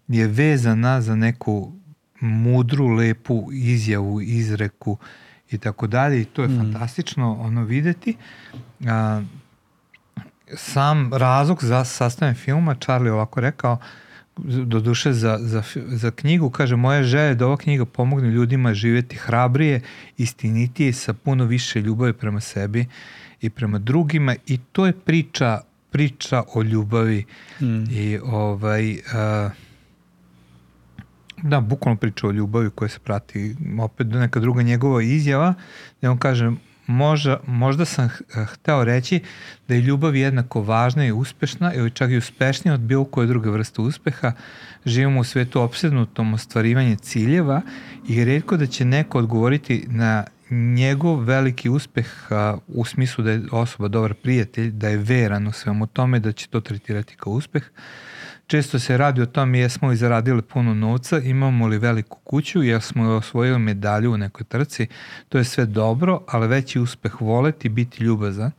je 0.09 0.27
vezana 0.27 1.01
za 1.01 1.17
neku 1.17 1.73
mudru, 2.21 2.87
lepu 2.87 3.49
izjavu, 3.53 4.21
izreku 4.21 4.99
i 5.51 5.59
tako 5.59 5.87
dalje 5.87 6.21
i 6.21 6.25
to 6.25 6.43
je 6.43 6.49
mm. 6.49 6.59
fantastično 6.59 7.37
ono 7.41 7.65
videti. 7.65 8.17
A, 8.87 9.23
sam 10.55 11.15
razlog 11.15 11.65
za 11.65 11.85
sastavljanje 11.85 12.35
filma, 12.35 12.75
Charlie 12.75 13.13
ovako 13.13 13.41
rekao, 13.41 13.79
do 14.45 14.81
duše 14.81 15.13
za, 15.13 15.39
za, 15.41 15.63
za 15.75 16.11
knjigu, 16.11 16.51
kaže, 16.51 16.77
moja 16.77 17.03
želja 17.03 17.23
je 17.25 17.35
da 17.35 17.47
ova 17.47 17.57
knjiga 17.57 17.85
pomogne 17.85 18.31
ljudima 18.31 18.75
živeti 18.75 19.17
hrabrije, 19.17 19.81
istinitije, 20.19 20.93
sa 20.93 21.13
puno 21.13 21.45
više 21.45 21.81
ljubavi 21.81 22.13
prema 22.13 22.41
sebi 22.41 22.87
i 23.41 23.51
prema 23.51 23.79
drugima. 23.79 24.35
I 24.47 24.59
to 24.73 24.87
je 24.87 24.93
priča 24.93 25.61
priča 25.91 26.43
o 26.55 26.63
ljubavi. 26.63 27.25
Mm. 27.61 27.85
i 27.91 28.19
ovaj 28.23 28.93
uh, 28.93 29.53
Da, 31.43 31.61
bukvalno 31.61 31.99
priča 32.01 32.27
o 32.27 32.31
ljubavi 32.31 32.71
koja 32.71 32.89
se 32.89 32.99
prati, 32.99 33.57
opet 33.81 34.07
neka 34.07 34.41
druga 34.41 34.63
njegova 34.63 35.03
izjava, 35.03 35.55
gde 35.99 36.09
on 36.09 36.19
kaže, 36.19 36.53
možda, 36.87 37.41
možda 37.47 37.85
sam 37.85 38.09
hteo 38.47 38.85
reći 38.85 39.21
da 39.69 39.75
je 39.75 39.81
ljubav 39.81 40.17
jednako 40.17 40.63
važna 40.63 41.07
i 41.07 41.13
uspešna 41.13 41.75
ili 41.75 41.91
čak 41.91 42.11
i 42.11 42.17
uspešnija 42.17 42.75
od 42.75 42.81
bilo 42.81 43.05
koje 43.05 43.27
druge 43.27 43.51
vrste 43.51 43.83
uspeha. 43.83 44.33
Živimo 44.87 45.21
u 45.21 45.25
svetu 45.25 45.61
obsednutom 45.61 46.35
ostvarivanje 46.35 46.97
ciljeva 46.97 47.63
i 48.09 48.25
redko 48.25 48.57
da 48.57 48.67
će 48.67 48.85
neko 48.85 49.19
odgovoriti 49.19 49.85
na 49.89 50.25
njegov 50.51 51.25
veliki 51.25 51.69
uspeh 51.69 52.33
a, 52.33 52.59
u 52.69 52.85
smislu 52.85 53.25
da 53.25 53.31
je 53.31 53.43
osoba 53.53 53.89
dobar 53.89 54.15
prijatelj, 54.15 54.71
da 54.71 54.89
je 54.89 54.97
veran 54.97 55.47
u 55.47 55.53
svemu 55.53 55.87
tome, 55.87 56.21
da 56.21 56.33
će 56.33 56.49
to 56.49 56.61
tretirati 56.61 57.17
kao 57.17 57.33
uspeh. 57.33 57.63
Često 58.47 58.79
se 58.79 58.97
radi 58.97 59.23
o 59.23 59.27
tome 59.27 59.59
jesmo 59.59 59.89
li 59.89 59.97
zaradili 59.97 60.43
puno 60.43 60.75
novca, 60.75 61.19
imamo 61.19 61.67
li 61.67 61.79
veliku 61.79 62.19
kuću, 62.25 62.63
jesmo 62.63 63.03
li 63.03 63.17
osvojili 63.17 63.59
medalju 63.59 64.13
u 64.13 64.17
nekoj 64.17 64.45
trci. 64.45 64.87
To 65.29 65.39
je 65.39 65.45
sve 65.45 65.67
dobro, 65.67 66.23
ali 66.29 66.49
veći 66.49 66.81
uspeh 66.81 67.21
voleti, 67.21 67.69
biti 67.69 68.05
ljubazan. 68.05 68.51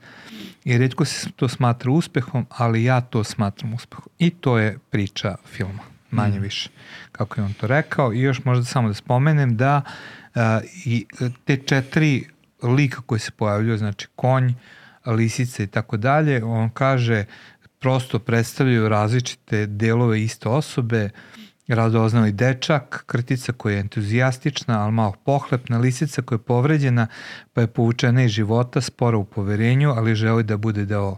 I 0.63 0.77
redko 0.77 1.05
se 1.05 1.29
to 1.35 1.47
smatra 1.47 1.91
uspehom, 1.91 2.45
ali 2.49 2.83
ja 2.83 3.01
to 3.01 3.23
smatram 3.23 3.73
uspehom. 3.73 4.05
I 4.19 4.29
to 4.29 4.57
je 4.57 4.77
priča 4.89 5.35
filma, 5.45 5.83
manje 6.11 6.39
mm. 6.39 6.41
više, 6.41 6.69
kako 7.11 7.41
je 7.41 7.45
on 7.45 7.53
to 7.53 7.67
rekao. 7.67 8.13
I 8.13 8.21
još 8.21 8.43
možda 8.43 8.65
samo 8.65 8.87
da 8.87 8.93
spomenem 8.93 9.57
da 9.57 9.81
uh, 10.35 10.41
i 10.85 11.05
te 11.45 11.57
četiri 11.57 12.23
lika 12.63 13.01
koje 13.01 13.19
se 13.19 13.31
pojavljuju, 13.31 13.77
znači 13.77 14.07
konj, 14.15 14.53
lisice 15.05 15.63
i 15.63 15.67
tako 15.67 15.97
dalje, 15.97 16.43
on 16.43 16.69
kaže 16.69 17.25
prosto 17.79 18.19
predstavljaju 18.19 18.89
različite 18.89 19.65
delove 19.65 20.21
iste 20.23 20.49
osobe, 20.49 21.09
radoznali 21.67 22.31
dečak, 22.31 23.03
krtica 23.07 23.53
koja 23.53 23.73
je 23.73 23.79
entuzijastična, 23.79 24.83
ali 24.83 24.91
malo 24.91 25.13
pohlepna, 25.25 25.77
lisica 25.77 26.21
koja 26.21 26.35
je 26.35 26.43
povređena, 26.43 27.07
pa 27.53 27.61
je 27.61 27.67
povučena 27.67 28.23
iz 28.23 28.31
života, 28.31 28.81
spora 28.81 29.17
u 29.17 29.25
poverenju, 29.25 29.89
ali 29.89 30.15
želi 30.15 30.43
da 30.43 30.57
bude 30.57 30.85
deo 30.85 31.17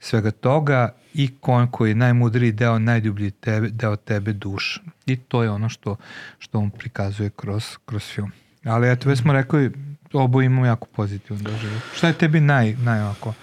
svega 0.00 0.30
toga 0.30 0.94
i 1.14 1.38
konj 1.40 1.66
koji 1.70 1.90
je 1.90 1.94
najmudriji 1.94 2.52
deo, 2.52 2.78
najdublji 2.78 3.30
tebe, 3.30 3.68
deo 3.68 3.96
tebe 3.96 4.32
duša. 4.32 4.80
I 5.06 5.16
to 5.16 5.42
je 5.42 5.50
ono 5.50 5.68
što, 5.68 5.96
što 6.38 6.58
on 6.58 6.70
prikazuje 6.70 7.30
kroz, 7.30 7.64
kroz 7.86 8.02
film. 8.04 8.32
Ali 8.64 8.90
eto, 8.90 9.08
već 9.08 9.18
smo 9.18 9.32
rekli, 9.32 9.72
obo 10.12 10.42
imamo 10.42 10.66
jako 10.66 10.86
pozitivan 10.86 11.42
doživljaj. 11.42 11.80
Šta 11.94 12.06
je 12.06 12.12
tebi 12.12 12.40
naj, 12.40 12.76
naj 12.76 13.02
ovako 13.02 13.34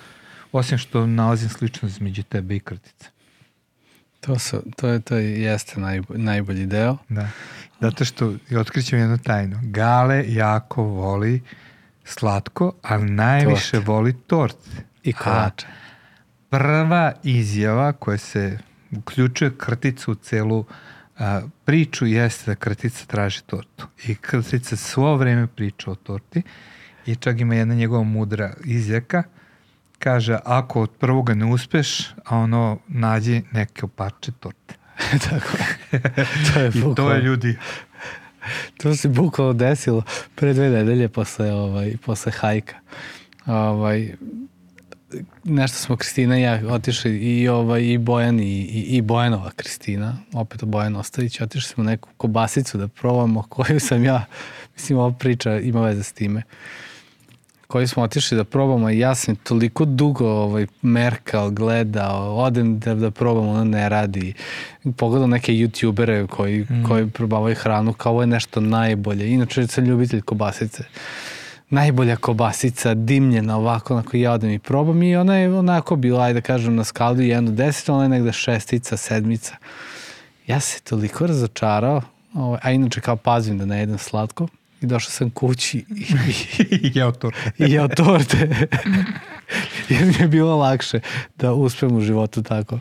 Osim 0.56 0.78
što 0.78 1.08
nalazim 1.08 1.50
sličnost 1.50 1.96
između 1.96 2.24
tebe 2.24 2.56
i 2.56 2.60
krtice. 2.60 3.10
To, 4.20 4.40
su, 4.40 4.64
to, 4.78 4.88
je, 4.88 5.00
to 5.00 5.16
jeste 5.16 5.80
najbolji, 5.80 6.24
najbolji 6.24 6.66
deo. 6.66 6.98
Da. 7.10 7.28
Zato 7.82 8.06
što 8.06 8.34
otkrićem 8.60 9.00
jednu 9.00 9.18
tajnu. 9.18 9.60
Gale 9.64 10.24
jako 10.28 10.84
voli 10.84 11.42
slatko, 12.04 12.74
ali 12.82 13.12
najviše 13.12 13.72
tort. 13.72 13.88
voli 13.88 14.14
tort. 14.28 14.58
I 15.04 15.14
kolače. 15.14 15.68
prva 16.50 17.14
izjava 17.24 17.94
koja 17.94 18.18
se 18.18 18.58
uključuje 18.98 19.58
krticu 19.58 20.12
u 20.12 20.16
celu 20.16 20.66
a, 21.18 21.42
priču 21.66 22.06
jeste 22.06 22.52
da 22.52 22.56
kratica 22.56 23.06
traži 23.06 23.44
tortu. 23.44 23.88
I 24.08 24.16
kratica 24.16 24.76
svo 24.76 25.16
vreme 25.16 25.48
priča 25.48 25.92
o 25.92 25.96
torti 25.96 26.42
i 27.06 27.16
čak 27.16 27.40
ima 27.40 27.56
jedna 27.56 27.76
njegova 27.76 28.04
mudra 28.04 28.54
izjaka 28.64 29.24
kaže 30.00 30.38
ako 30.46 30.82
od 30.82 30.92
prvoga 31.00 31.34
ne 31.34 31.46
uspeš 31.46 32.10
a 32.26 32.38
ono 32.38 32.78
nađi 32.88 33.42
neke 33.52 33.86
opače 33.86 34.32
torte 34.40 34.76
Tako 35.30 35.58
je. 35.92 36.02
To 36.54 36.60
je 36.60 36.70
i 36.70 36.96
to 36.96 37.12
je 37.12 37.22
ljudi 37.22 37.58
To 38.78 38.96
se 38.96 39.08
bukvalno 39.08 39.54
desilo 39.54 40.04
pre 40.36 40.54
dve 40.54 40.70
nedelje 40.70 41.08
posle, 41.10 41.54
ovaj, 41.54 41.98
posle 42.06 42.32
hajka. 42.32 42.76
Ovaj, 43.46 44.16
nešto 45.44 45.78
smo 45.78 45.96
Kristina 45.98 46.40
i 46.40 46.42
ja 46.42 46.62
otišli 46.70 47.18
i, 47.18 47.48
ovaj, 47.48 47.84
i 47.84 47.98
Bojan 47.98 48.40
i, 48.40 48.44
i, 48.44 48.98
i 48.98 49.02
Bojanova 49.02 49.52
Kristina, 49.56 50.18
opet 50.34 50.64
o 50.64 50.66
Bojan 50.66 50.96
Ostavić, 50.96 51.42
otišli 51.42 51.74
smo 51.74 51.84
neku 51.84 52.10
kobasicu 52.18 52.78
da 52.78 52.88
probamo 52.88 53.44
koju 53.50 53.80
sam 53.80 54.04
ja, 54.04 54.26
mislim 54.74 55.00
ova 55.00 55.12
priča 55.12 55.60
ima 55.60 55.82
veze 55.82 56.04
s 56.04 56.14
time 56.14 56.44
koji 57.76 57.88
smo 57.88 58.04
otišli 58.04 58.38
da 58.38 58.44
probamo 58.44 58.90
i 58.90 59.00
ja 59.00 59.16
sam 59.16 59.36
toliko 59.36 59.86
dugo 59.86 60.28
ovaj, 60.28 60.68
merkal, 60.82 61.50
gledao, 61.50 62.36
odem 62.36 62.80
da, 62.80 62.96
da 62.96 63.12
probam, 63.12 63.48
ono 63.48 63.64
ne 63.64 63.90
radi. 63.90 64.34
Pogledam 64.98 65.30
neke 65.30 65.52
youtubere 65.52 66.28
koji, 66.28 66.60
mm. 66.60 66.84
koji 66.88 67.10
probavaju 67.10 67.56
hranu, 67.56 67.94
kao 67.94 68.12
ovo 68.12 68.22
je 68.22 68.28
nešto 68.28 68.62
najbolje. 68.62 69.32
Inače 69.32 69.68
sam 69.68 69.86
ljubitelj 69.86 70.22
kobasice. 70.22 70.84
Najbolja 71.70 72.16
kobasica, 72.16 72.94
dimljena 72.94 73.58
ovako, 73.58 73.94
onako 73.94 74.18
ja 74.18 74.32
odem 74.32 74.52
i 74.52 74.60
probam 74.60 75.04
i 75.04 75.16
ona 75.16 75.36
je 75.36 75.54
onako 75.54 75.96
bila, 75.96 76.24
ajde 76.24 76.40
da 76.40 76.46
kažem, 76.46 76.76
na 76.76 76.84
skali 76.84 77.28
1 77.28 77.46
do 77.46 77.64
10, 77.64 77.92
ona 77.92 78.04
je 78.04 78.10
negde 78.10 78.32
šestica, 78.32 78.98
sedmica. 78.98 79.56
Ja 80.48 80.60
se 80.60 80.82
toliko 80.82 81.28
razočarao, 81.28 82.02
ovaj, 82.34 82.60
a 82.64 82.72
inače 82.72 83.02
kao 83.02 83.16
pazim 83.16 83.58
da 83.58 83.66
ne 83.66 83.80
jedem 83.80 83.98
slatko, 83.98 84.48
i 84.86 84.88
došao 84.88 85.12
sam 85.12 85.30
kući 85.30 85.78
i, 85.78 86.06
i 86.82 86.92
jeo 86.94 87.12
torte 87.12 87.52
i 87.58 87.72
jeo 87.72 87.88
torte. 87.88 88.50
Jer 89.90 90.06
mi 90.06 90.14
je 90.20 90.28
bilo 90.28 90.56
lakše 90.56 91.00
da 91.36 91.54
uspem 91.54 91.96
u 91.96 92.02
životu 92.02 92.44
tako. 92.44 92.76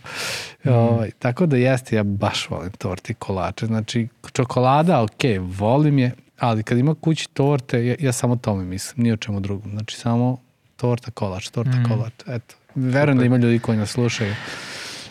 Mm. 0.65 0.69
Ovaj, 0.69 1.11
tako 1.11 1.47
da 1.47 1.57
jeste, 1.57 1.97
ja 1.97 2.03
baš 2.03 2.51
volim 2.51 2.73
torte 2.73 3.13
i 3.13 3.15
kolače. 3.15 3.67
Znači, 3.67 4.09
čokolada, 4.33 5.03
ok, 5.03 5.23
volim 5.41 5.99
je, 5.99 6.13
ali 6.39 6.63
kad 6.63 6.79
ima 6.79 6.95
kući 6.95 7.29
torte, 7.33 7.87
ja, 7.87 7.95
ja 8.01 8.13
samo 8.13 8.37
tome 8.37 8.65
mislim, 8.65 9.05
ni 9.05 9.13
o 9.13 9.17
čemu 9.17 9.41
drugom. 9.41 9.71
Znači, 9.71 9.97
samo 9.97 10.39
torta, 10.77 11.11
kolač, 11.11 11.49
torta, 11.49 11.77
mm. 11.77 11.89
kolač. 11.89 12.13
Eto, 12.27 12.55
verujem 12.75 13.19
da 13.19 13.25
ima 13.25 13.37
ljudi 13.37 13.59
koji 13.59 13.79
nas 13.79 13.91
slušaju. 13.91 14.35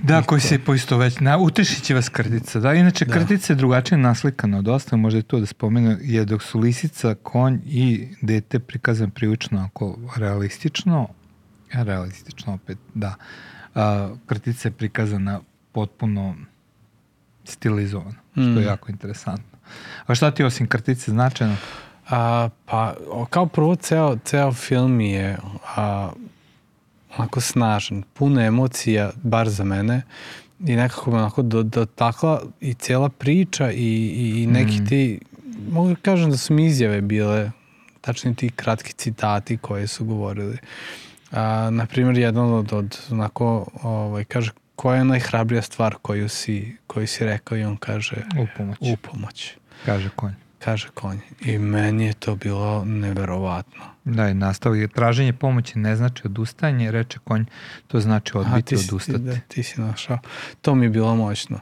Da, 0.02 0.22
koji 0.22 0.42
se 0.42 0.60
poisto 0.60 0.98
već, 0.98 1.20
na, 1.20 1.38
utešit 1.38 1.84
će 1.84 1.94
vas 1.94 2.10
krtica. 2.10 2.60
Da, 2.60 2.74
inače, 2.74 3.06
da. 3.06 3.14
krtica 3.14 3.54
je 3.54 3.58
drugačije 3.58 3.98
naslikana 3.98 4.58
od 4.58 4.68
ostalo, 4.68 5.02
možda 5.02 5.20
je 5.20 5.24
to 5.24 5.40
da 5.40 5.46
spomenu, 5.46 5.98
je 6.02 6.26
dok 6.26 6.44
su 6.44 6.60
lisica, 6.60 7.16
konj 7.24 7.60
i 7.66 8.08
dete 8.22 8.60
prikazan 8.60 9.12
prilično 9.12 9.62
ako 9.62 9.98
realistično, 10.18 11.08
realistično 11.72 12.54
opet, 12.54 12.78
da, 12.94 13.16
a, 13.76 14.16
krtica 14.26 14.68
je 14.68 14.72
prikazana 14.72 15.40
potpuno 15.72 16.36
stilizovano, 17.44 18.16
što 18.32 18.42
je 18.42 18.66
Mm. 18.66 18.68
jako 18.68 18.92
interesantno. 18.92 19.58
A 20.08 20.16
šta 20.16 20.32
ti 20.32 20.44
osim 20.44 20.68
krtice 20.68 21.12
značajno? 21.12 21.56
A, 22.10 22.50
pa, 22.66 22.94
kao 23.30 23.46
prvo, 23.46 23.76
ceo, 23.76 24.18
ceo 24.26 24.52
film 24.54 25.02
je 25.02 25.38
a, 25.76 26.10
onako 27.18 27.42
snažan, 27.42 28.04
puno 28.14 28.42
emocija, 28.42 29.12
bar 29.24 29.50
za 29.50 29.64
mene, 29.64 30.02
i 30.60 30.76
nekako 30.76 31.12
me 31.12 31.18
onako 31.18 31.42
do- 31.42 31.64
dotakla 31.64 32.42
i 32.62 32.74
cijela 32.74 33.10
priča 33.10 33.72
i, 33.72 33.78
i, 34.08 34.44
i 34.44 34.48
neki 34.48 34.74
Mm. 34.74 34.86
ti, 34.86 35.20
mogu 35.70 35.90
da 35.90 35.96
kažem 35.96 36.32
da 36.32 36.38
su 36.38 36.54
mi 36.54 36.66
izjave 36.66 37.02
bile, 37.02 37.52
tačni 38.02 38.36
ti 38.36 38.50
kratki 38.50 38.94
citati 38.94 39.58
koje 39.58 39.88
su 39.88 40.06
govorili. 40.06 40.58
A, 41.32 41.70
naprimjer, 41.72 42.18
jedan 42.18 42.46
od, 42.46 42.74
od 42.74 43.00
onako, 43.12 43.68
ovaj, 43.84 44.24
kaže, 44.24 44.52
koja 44.76 44.98
je 44.98 45.06
najhrabrija 45.06 45.62
stvar 45.62 45.96
koju 46.02 46.30
si, 46.30 46.78
koju 46.88 47.08
si 47.08 47.26
rekao 47.26 47.58
i 47.58 47.64
on 47.64 47.78
kaže, 47.78 48.16
U 48.40 48.48
pomoć, 48.58 48.78
u 48.82 48.96
pomoć 48.98 49.54
kaže 49.86 50.10
konj. 50.10 50.34
Kaže 50.66 50.88
konj. 50.90 51.18
I 51.42 51.58
meni 51.58 52.06
je 52.06 52.14
to 52.14 52.36
bilo 52.36 52.86
neverovatno. 52.86 53.84
Da, 54.06 54.30
i 54.30 54.34
nastavi. 54.34 54.88
Traženje 54.88 55.34
pomoći 55.34 55.80
ne 55.80 55.96
znači 55.96 56.22
odustajanje, 56.26 56.92
reče 56.92 57.20
konj, 57.20 57.46
to 57.88 58.00
znači 58.00 58.32
A, 58.36 58.40
odbiti, 58.40 58.64
ti, 58.66 58.78
si, 58.78 58.88
odustati. 58.88 59.20
da, 59.20 59.36
ti 59.38 59.64
si 59.64 59.82
našao. 59.82 60.18
To 60.62 60.76
mi 60.76 60.86
je 60.86 60.90
bilo 60.90 61.16
moćno. 61.16 61.60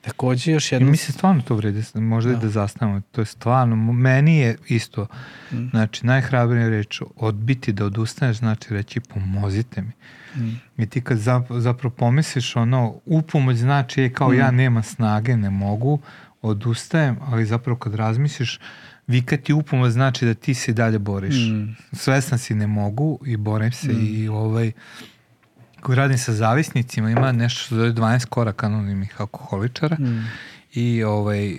Takođe 0.00 0.52
još 0.52 0.72
I 0.72 0.74
jedno... 0.74 0.90
mi 0.90 0.96
se 0.96 1.12
stvarno 1.12 1.42
to 1.42 1.54
vredi, 1.54 1.82
možda 1.94 2.30
da. 2.30 2.36
Da. 2.36 2.42
da 2.42 2.48
zastavimo. 2.48 3.00
To 3.12 3.20
je 3.20 3.26
stvarno, 3.26 3.76
meni 3.92 4.36
je 4.36 4.56
isto, 4.68 5.06
Mm. 5.52 5.68
znači 5.70 6.06
najhrabrija 6.06 6.68
reč, 6.68 7.00
odbiti 7.16 7.72
da 7.72 7.84
odustaneš 7.84 8.36
znači 8.36 8.68
reći 8.70 9.00
pomozite 9.00 9.82
mi. 9.82 9.92
Mm. 10.36 10.60
I 10.78 10.86
ti 10.86 11.00
kad 11.00 11.18
zap- 11.18 11.58
zapravo 11.60 11.94
pomisliš 11.94 12.56
ono, 12.56 12.94
upomoć 13.06 13.56
znači 13.56 14.02
je 14.02 14.12
kao 14.12 14.28
Mm. 14.28 14.34
ja 14.34 14.50
nema 14.50 14.82
snage, 14.82 15.36
ne 15.36 15.50
mogu, 15.50 15.98
odustajem, 16.44 17.16
ali 17.22 17.46
zapravo 17.46 17.78
kad 17.78 17.94
razmisliš, 17.94 18.60
vikati 19.06 19.52
upomoć 19.52 19.92
znači 19.92 20.26
da 20.26 20.34
ti 20.34 20.54
se 20.54 20.72
dalje 20.72 20.98
boriš. 20.98 21.34
Mm. 21.36 21.76
Svesna 21.92 22.38
si 22.38 22.54
ne 22.54 22.66
mogu 22.66 23.18
i 23.26 23.36
borim 23.36 23.72
se 23.72 23.92
Mm. 23.92 24.06
i 24.06 24.28
ovaj 24.28 24.72
koji 25.80 25.96
radim 25.96 26.18
sa 26.18 26.32
zavisnicima 26.32 27.10
ima 27.10 27.32
nešto 27.32 27.60
što 27.60 27.74
zove 27.76 27.92
12 27.92 28.26
koraka 28.26 28.66
anonimnih 28.66 29.20
alkoholičara 29.20 29.96
Mm. 30.00 30.28
i 30.74 31.02
ovaj 31.04 31.54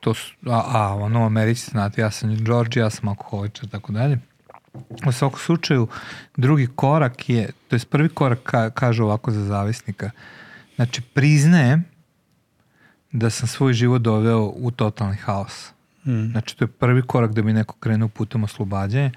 to 0.00 0.14
su, 0.14 0.34
a, 0.46 0.62
a 0.66 0.94
ono 0.94 1.26
Americi 1.26 1.70
znate 1.70 2.00
ja 2.00 2.10
sam 2.10 2.36
George, 2.44 2.80
ja 2.80 2.90
sam 2.90 3.08
alkoholičar 3.08 3.68
tako 3.68 3.92
dalje 3.92 4.18
u 5.06 5.12
svakom 5.12 5.38
slučaju 5.40 5.88
drugi 6.36 6.66
korak 6.66 7.28
je 7.28 7.50
to 7.68 7.76
je 7.76 7.80
prvi 7.90 8.08
korak 8.08 8.38
ka, 8.42 8.70
kaže 8.70 9.02
ovako 9.02 9.30
za 9.30 9.44
zavisnika 9.44 10.10
znači 10.76 11.00
priznajem 11.02 11.84
da 13.12 13.30
sam 13.30 13.48
svoj 13.48 13.72
život 13.72 14.02
doveo 14.02 14.52
u 14.56 14.70
totalni 14.70 15.16
haos 15.16 15.72
Mm. 16.04 16.30
Znači, 16.30 16.56
to 16.56 16.64
je 16.64 16.68
prvi 16.68 17.02
korak 17.02 17.32
da 17.32 17.42
bi 17.42 17.52
neko 17.52 17.74
krenuo 17.74 18.08
putem 18.08 18.44
oslobađanja. 18.44 19.10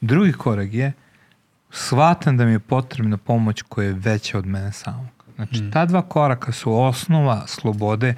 Drugi 0.00 0.32
korak 0.32 0.72
je 0.74 0.92
shvatam 1.70 2.36
da 2.36 2.44
mi 2.44 2.52
je 2.52 2.58
potrebna 2.58 3.16
pomoć 3.16 3.62
koja 3.62 3.86
je 3.86 3.92
veća 3.92 4.38
od 4.38 4.46
mene 4.46 4.72
samog. 4.72 5.06
Znači, 5.34 5.62
Mm. 5.62 5.70
ta 5.70 5.84
dva 5.86 6.02
koraka 6.02 6.52
su 6.52 6.74
osnova 6.74 7.46
slobode 7.46 8.14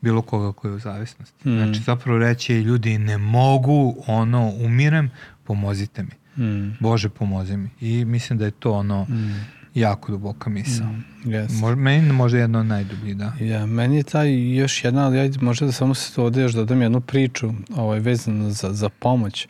bilo 0.00 0.22
koga 0.22 0.52
koji 0.52 0.72
je 0.72 0.76
u 0.76 0.78
zavisnosti. 0.78 1.48
Mm. 1.48 1.56
Znači, 1.56 1.80
zapravo 1.80 2.18
reći 2.18 2.54
ljudi 2.54 2.98
ne 2.98 3.18
mogu, 3.18 3.96
ono, 4.06 4.48
umirem, 4.48 5.10
pomozite 5.44 6.02
mi. 6.02 6.44
Mm. 6.46 6.76
Bože, 6.80 7.08
pomozi 7.08 7.56
mi. 7.56 7.70
I 7.80 8.04
mislim 8.04 8.38
da 8.38 8.44
je 8.44 8.50
to 8.50 8.72
ono 8.72 9.02
Mm. 9.04 9.46
Jako 9.74 10.12
duboka 10.12 10.50
misao. 10.50 10.86
Mm. 10.86 11.04
Yes. 11.24 11.60
Mož, 11.60 11.74
meni 11.76 12.12
možda 12.12 12.38
jedno 12.38 12.58
od 12.60 12.66
najdubljih, 12.66 13.16
da. 13.16 13.32
Ja, 13.40 13.66
meni 13.66 13.96
je 13.96 14.02
taj 14.02 14.54
još 14.56 14.84
jedna, 14.84 15.06
ali 15.06 15.18
ajde 15.20 15.38
možda 15.40 15.66
da 15.66 15.72
samo 15.72 15.94
se 15.94 16.20
ovde 16.20 16.42
još 16.42 16.52
dodam 16.52 16.82
jednu 16.82 17.00
priču 17.00 17.52
ovaj, 17.76 17.98
vezano 18.00 18.50
za, 18.50 18.72
za 18.72 18.88
pomoć. 18.88 19.48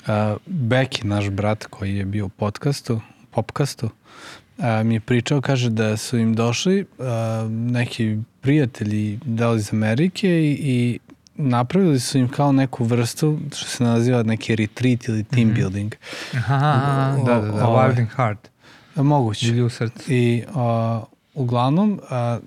Uh, 0.00 0.12
Beki, 0.46 1.06
naš 1.06 1.30
brat 1.30 1.64
koji 1.66 1.96
je 1.96 2.04
bio 2.04 2.26
u 2.26 2.28
podcastu, 2.28 3.00
popkastu, 3.30 3.86
uh, 4.58 4.64
mi 4.84 4.94
je 4.94 5.00
pričao, 5.00 5.40
kaže 5.40 5.70
da 5.70 5.96
su 5.96 6.18
im 6.18 6.34
došli 6.34 6.80
uh, 6.98 7.06
neki 7.50 8.18
prijatelji 8.40 9.18
da 9.24 9.50
li 9.50 9.58
iz 9.58 9.68
Amerike 9.72 10.28
i, 10.28 10.52
i 10.52 10.98
napravili 11.34 12.00
su 12.00 12.18
im 12.18 12.28
kao 12.28 12.52
neku 12.52 12.84
vrstu 12.84 13.38
što 13.56 13.66
se 13.68 13.84
naziva 13.84 14.22
neki 14.22 14.56
retreat 14.56 15.08
ili 15.08 15.24
team 15.24 15.48
Mhm. 15.48 15.54
building. 15.54 15.94
Aha, 16.34 17.16
da, 17.26 17.40
da, 17.40 17.50
da. 17.94 17.94
In 18.00 18.06
heart. 18.06 18.48
Moguće. 19.02 19.46
Divlje 19.46 19.64
u 19.64 19.70
srcu. 19.70 20.12
I 20.12 20.44
a, 20.54 21.02
uglavnom, 21.34 22.00
a, 22.10 22.38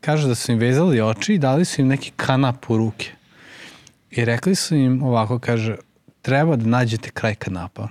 kaže 0.00 0.28
da 0.28 0.34
su 0.34 0.52
im 0.52 0.58
vezali 0.58 1.00
oči 1.00 1.34
i 1.34 1.38
dali 1.38 1.64
su 1.64 1.80
im 1.80 1.88
neki 1.88 2.12
kanap 2.16 2.70
u 2.70 2.76
ruke. 2.76 3.10
I 4.10 4.24
rekli 4.24 4.54
su 4.54 4.76
im 4.76 5.02
ovako, 5.02 5.38
kaže, 5.38 5.76
treba 6.22 6.56
da 6.56 6.66
nađete 6.66 7.10
kraj 7.10 7.34
kanapa. 7.34 7.88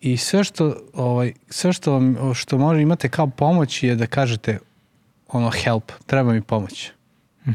I 0.00 0.16
sve 0.16 0.44
što, 0.44 0.76
ovaj, 0.92 1.32
sve 1.50 1.72
što, 1.72 1.92
vam, 1.92 2.34
što 2.34 2.58
može 2.58 2.82
imate 2.82 3.08
kao 3.08 3.26
pomoć 3.26 3.82
je 3.82 3.96
da 3.96 4.06
kažete 4.06 4.58
ono 5.28 5.50
help, 5.50 5.92
treba 6.06 6.32
mi 6.32 6.42
pomoć. 6.42 6.90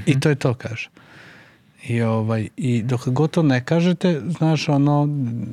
I 0.06 0.20
to 0.20 0.30
je 0.30 0.36
to, 0.36 0.54
kaže. 0.54 0.90
I, 1.84 2.02
ovaj, 2.02 2.50
I 2.58 2.84
dok 2.84 3.08
god 3.08 3.32
to 3.32 3.44
ne 3.44 3.66
kažete, 3.66 4.22
znaš, 4.38 4.70
ono, 4.70 5.08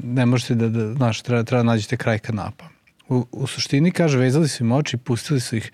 ne 0.04 0.26
možete 0.26 0.54
da, 0.54 0.68
da 0.68 0.94
znaš, 0.94 1.22
treba, 1.22 1.42
treba 1.42 1.62
da 1.62 1.66
nađete 1.66 1.96
kraj 1.96 2.18
kanapa. 2.18 2.64
U, 3.08 3.26
u 3.32 3.46
suštini, 3.46 3.90
kaže, 3.90 4.18
vezali 4.18 4.48
su 4.48 4.64
im 4.64 4.72
oči 4.72 4.96
i 4.96 5.00
pustili 5.00 5.40
su 5.40 5.56
ih 5.56 5.72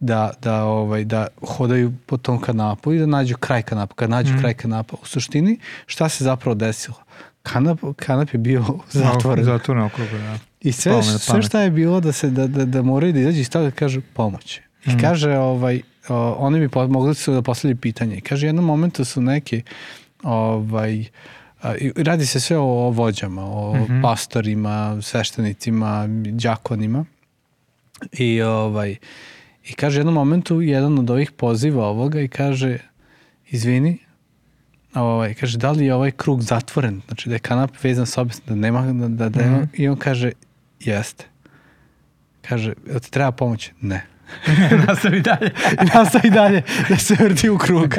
da, 0.00 0.32
da, 0.42 0.64
ovaj, 0.64 1.04
da 1.04 1.26
hodaju 1.42 1.92
po 2.06 2.16
tom 2.16 2.40
kanapu 2.40 2.92
i 2.92 2.98
da 2.98 3.06
nađu 3.06 3.36
kraj 3.36 3.62
kanapa. 3.62 3.94
Kad 3.94 4.10
nađu 4.10 4.30
Mhm. 4.30 4.40
kraj 4.40 4.54
kanapa, 4.54 4.96
u 5.02 5.06
suštini, 5.06 5.58
šta 5.86 6.08
se 6.08 6.24
zapravo 6.24 6.54
desilo? 6.54 6.96
Kanap, 7.42 7.78
kanap 7.96 8.32
je 8.32 8.38
bio 8.38 8.64
zatvoren. 8.92 9.44
Zatvoren 9.44 9.82
okrug, 9.82 10.08
da. 10.10 10.38
I 10.60 10.72
sve, 10.72 10.96
mi 10.96 11.02
sve 11.02 11.42
šta 11.42 11.60
je 11.60 11.70
bilo 11.70 12.00
da 12.00 12.12
se 12.12 12.30
da, 12.30 12.46
da, 12.46 12.64
da 12.64 12.82
moraju 12.82 13.12
da 13.12 13.20
izađu 13.20 13.40
iz 13.40 13.50
toga 13.50 13.70
kažu 13.70 14.00
pomoć. 14.14 14.60
I 14.86 14.90
Mhm. 14.90 15.00
kaže 15.00 15.30
ovaj 15.32 15.80
o, 16.08 16.14
oni 16.32 16.68
po, 16.68 16.88
mogli 16.88 17.14
su 17.14 17.32
da 17.32 17.42
postavljaju 17.42 17.76
pitanje. 17.76 18.20
Kaže, 18.20 18.46
jednom 18.46 18.64
momentu 18.64 19.04
su 19.04 19.20
neki 19.20 19.62
ovaj, 20.22 20.92
i 20.92 21.06
radi 21.96 22.26
se 22.26 22.40
sve 22.40 22.58
o, 22.58 22.86
o 22.86 22.90
vođama, 22.90 23.44
o 23.44 23.74
mm 23.74 23.86
-hmm. 23.86 24.02
pastorima, 24.02 25.02
sveštenicima, 25.02 26.06
đakonima. 26.32 27.04
I 28.12 28.42
ovaj, 28.42 28.96
I 29.66 29.72
kaže 29.72 30.00
jednom 30.00 30.14
momentu 30.14 30.60
jedan 30.62 30.98
od 30.98 31.10
ovih 31.10 31.32
poziva 31.32 31.86
ovoga 31.86 32.20
i 32.20 32.28
kaže 32.28 32.78
izvini, 33.50 33.98
ovaj, 34.94 35.34
kaže 35.34 35.58
da 35.58 35.70
li 35.70 35.86
je 35.86 35.94
ovaj 35.94 36.10
krug 36.10 36.42
zatvoren, 36.42 37.00
znači 37.06 37.28
da 37.28 37.34
je 37.34 37.38
kanap 37.38 37.70
vezan 37.82 38.06
sa 38.06 38.20
obisno, 38.20 38.44
da 38.46 38.54
nema, 38.54 38.92
da, 38.92 39.08
da, 39.08 39.28
da 39.28 39.40
mm 39.40 39.54
-hmm. 39.54 39.68
i 39.72 39.88
on 39.88 39.96
kaže 39.96 40.32
jeste. 40.80 41.24
Kaže, 42.48 42.74
jel 42.86 43.00
ti 43.00 43.10
treba 43.10 43.32
pomoć? 43.32 43.70
Ne. 43.80 44.06
nastavi 44.88 45.20
dalje. 45.20 45.50
nastavi 45.94 46.30
dalje 46.30 46.62
da 46.88 46.96
se 46.96 47.16
vrti 47.20 47.48
u 47.48 47.58
krug. 47.58 47.94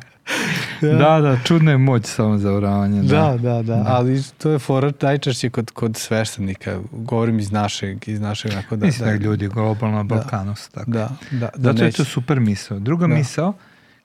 da. 0.80 0.92
da, 0.92 1.20
da, 1.20 1.38
čudna 1.44 1.70
je 1.70 1.78
moć 1.78 2.06
samozavravanja. 2.06 3.02
Da. 3.02 3.08
da, 3.08 3.36
da, 3.36 3.62
da, 3.62 3.62
da, 3.62 3.84
ali 3.86 4.22
to 4.38 4.50
je 4.50 4.58
fora 4.58 4.92
najčešće 5.00 5.50
kod, 5.50 5.70
kod 5.70 5.96
sveštenika, 5.96 6.80
govorim 6.92 7.38
iz 7.38 7.52
našeg, 7.52 8.08
iz 8.08 8.20
našeg, 8.20 8.52
ako 8.52 8.76
da... 8.76 8.86
Mislim 8.86 9.08
da, 9.08 9.18
da 9.18 9.24
ljudi 9.24 9.48
globalno 9.48 9.96
na 9.96 10.02
Balkanu 10.02 10.56
su 10.56 10.70
tako. 10.70 10.90
Da, 10.90 11.08
da, 11.30 11.50
da 11.56 11.72
Zato 11.72 11.84
je 11.84 11.92
to 11.92 12.04
super 12.04 12.40
misao. 12.40 12.78
Druga 12.78 13.06
da. 13.06 13.14
misao, 13.14 13.54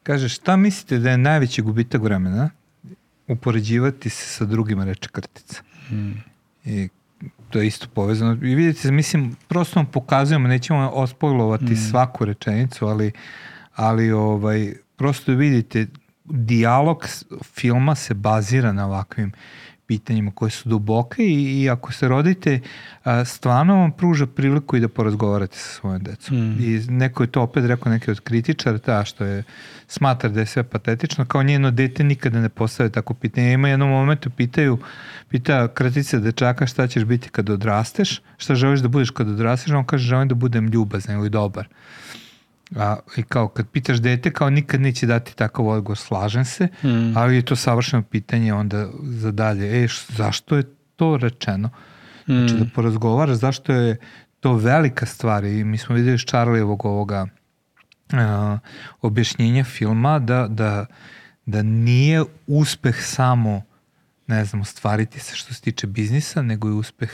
kaže, 0.03 0.29
šta 0.29 0.55
mislite 0.55 0.97
da 0.97 1.11
je 1.11 1.17
najveći 1.17 1.61
gubitak 1.61 2.01
vremena? 2.01 2.49
Upoređivati 3.27 4.09
se 4.09 4.25
sa 4.25 4.45
drugima, 4.45 4.85
reče 4.85 5.09
Krtica. 5.09 5.61
Hmm. 5.89 6.23
I 6.65 6.89
to 7.49 7.59
je 7.59 7.67
isto 7.67 7.87
povezano. 7.93 8.31
I 8.31 8.55
vidite, 8.55 8.91
mislim, 8.91 9.35
prosto 9.47 9.79
vam 9.79 9.85
pokazujemo, 9.85 10.47
nećemo 10.47 10.89
ospojlovati 10.89 11.73
mm. 11.73 11.89
svaku 11.89 12.25
rečenicu, 12.25 12.85
ali, 12.85 13.11
ali 13.75 14.11
ovaj, 14.11 14.73
prosto 14.95 15.31
vidite, 15.31 15.87
dijalog 16.25 17.07
filma 17.43 17.95
se 17.95 18.13
bazira 18.13 18.71
na 18.71 18.85
ovakvim 18.85 19.31
pitanjima 19.87 20.31
koje 20.31 20.51
su 20.51 20.69
duboke 20.69 21.23
i, 21.23 21.61
i 21.61 21.69
ako 21.69 21.93
se 21.93 22.07
rodite, 22.07 22.59
a, 23.03 23.25
stvarno 23.25 23.75
vam 23.75 23.91
pruža 23.91 24.25
priliku 24.25 24.77
i 24.77 24.79
da 24.79 24.87
porazgovarate 24.87 25.57
sa 25.57 25.73
svojom 25.73 26.03
decom. 26.03 26.37
Mm. 26.37 26.57
I 26.61 26.79
neko 26.87 27.23
je 27.23 27.27
to 27.27 27.41
opet 27.41 27.65
rekao 27.65 27.91
neki 27.91 28.11
od 28.11 28.19
kritičara, 28.19 28.77
ta 28.77 29.05
što 29.05 29.25
je 29.25 29.43
smatra 29.87 30.29
da 30.29 30.39
je 30.39 30.45
sve 30.45 30.63
patetično, 30.63 31.25
kao 31.25 31.43
njeno 31.43 31.71
dete 31.71 32.03
nikada 32.03 32.41
ne 32.41 32.49
postave 32.49 32.89
tako 32.89 33.13
pitanje. 33.13 33.53
Ima 33.53 33.69
jednom 33.69 33.89
momentu 33.89 34.29
pitaju, 34.29 34.77
pita 35.29 35.67
kratica 35.67 36.19
dečaka 36.19 36.67
šta 36.67 36.87
ćeš 36.87 37.03
biti 37.03 37.29
kad 37.29 37.49
odrasteš, 37.49 38.21
šta 38.37 38.55
želiš 38.55 38.79
da 38.79 38.87
budeš 38.87 39.09
kad 39.09 39.29
odrasteš, 39.29 39.71
on 39.71 39.85
kaže 39.85 40.07
želim 40.07 40.27
da 40.27 40.35
budem 40.35 40.67
ljubazan 40.67 41.19
ili 41.19 41.29
dobar. 41.29 41.67
A, 42.75 42.97
I 43.17 43.23
kao 43.23 43.47
kad 43.47 43.69
pitaš 43.69 43.97
dete, 43.97 44.31
kao 44.33 44.49
nikad 44.49 44.81
neće 44.81 45.05
dati 45.05 45.35
takav 45.35 45.67
odgovor, 45.67 45.97
slažem 45.97 46.45
se, 46.45 46.67
mm. 46.83 47.17
ali 47.17 47.35
je 47.35 47.41
to 47.41 47.55
savršeno 47.55 48.03
pitanje 48.03 48.53
onda 48.53 48.89
za 49.03 49.31
dalje. 49.31 49.83
E, 49.83 49.87
š, 49.87 50.05
zašto 50.09 50.57
je 50.57 50.63
to 50.95 51.17
rečeno? 51.17 51.69
Mm. 52.27 52.33
Znači 52.33 52.53
da 52.53 52.65
porazgovaraš 52.75 53.37
zašto 53.37 53.73
je 53.73 53.97
to 54.39 54.53
velika 54.53 55.05
stvar 55.05 55.43
i 55.43 55.63
mi 55.63 55.77
smo 55.77 55.95
videli 55.95 56.17
Charlieovog 56.17 56.85
ovoga 56.85 57.27
uh, 58.13 58.59
objašnjenja 59.01 59.63
filma 59.63 60.19
da, 60.19 60.47
da, 60.47 60.85
da 61.45 61.61
nije 61.61 62.23
uspeh 62.47 62.95
samo 63.03 63.61
ne 64.27 64.45
znam, 64.45 64.61
ostvariti 64.61 65.19
se 65.19 65.35
što 65.35 65.53
se 65.53 65.61
tiče 65.61 65.87
biznisa, 65.87 66.41
nego 66.41 66.67
je 66.67 66.73
uspeh 66.73 67.11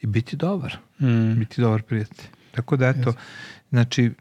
i 0.00 0.06
biti 0.06 0.36
dobar. 0.36 0.76
Mm. 1.00 1.38
Biti 1.38 1.60
dobar 1.60 1.82
prijatelj. 1.82 2.26
Tako 2.50 2.76
da 2.76 2.88
eto, 2.88 3.10
yes. 3.10 3.16
znači 3.70 4.12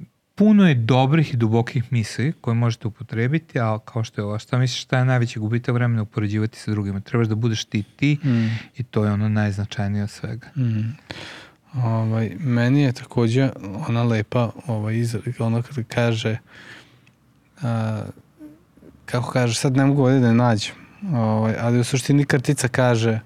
puno 0.41 0.67
je 0.67 0.75
dobrih 0.75 1.33
i 1.33 1.37
dubokih 1.37 1.93
misli 1.93 2.33
koje 2.41 2.55
možete 2.55 2.87
upotrebiti, 2.87 3.59
a 3.59 3.79
kao 3.85 4.03
što 4.03 4.21
je 4.21 4.25
ovo, 4.25 4.39
šta 4.39 4.57
misliš 4.57 4.81
šta 4.81 4.97
je 4.97 5.05
najveći 5.05 5.39
gubitak 5.39 5.73
vremena 5.75 6.01
upoređivati 6.01 6.59
sa 6.59 6.71
drugima? 6.71 6.99
Trebaš 6.99 7.27
da 7.27 7.35
budeš 7.35 7.65
ti 7.65 7.83
ti 7.83 8.17
mm. 8.23 8.47
i 8.77 8.83
to 8.83 9.05
je 9.05 9.11
ono 9.11 9.29
najznačajnije 9.29 10.03
od 10.03 10.09
svega. 10.09 10.47
Mm. 10.55 10.97
Ovaj, 11.73 12.31
meni 12.39 12.81
je 12.81 12.91
takođe 12.91 13.49
ona 13.87 14.03
lepa 14.03 14.51
ovaj, 14.67 14.95
izreka, 14.95 15.45
ono 15.45 15.61
kada 15.61 15.83
kaže 15.83 16.37
a, 17.61 18.03
kako 19.05 19.31
kaže, 19.31 19.55
sad 19.55 19.77
ne 19.77 19.85
mogu 19.85 20.03
ovdje 20.03 20.19
da 20.19 20.27
je 20.27 20.33
nađem, 20.33 20.75
ovaj, 21.13 21.55
ali 21.59 21.79
u 21.79 21.83
suštini 21.83 22.25
kartica 22.25 22.67
kaže 22.67 23.19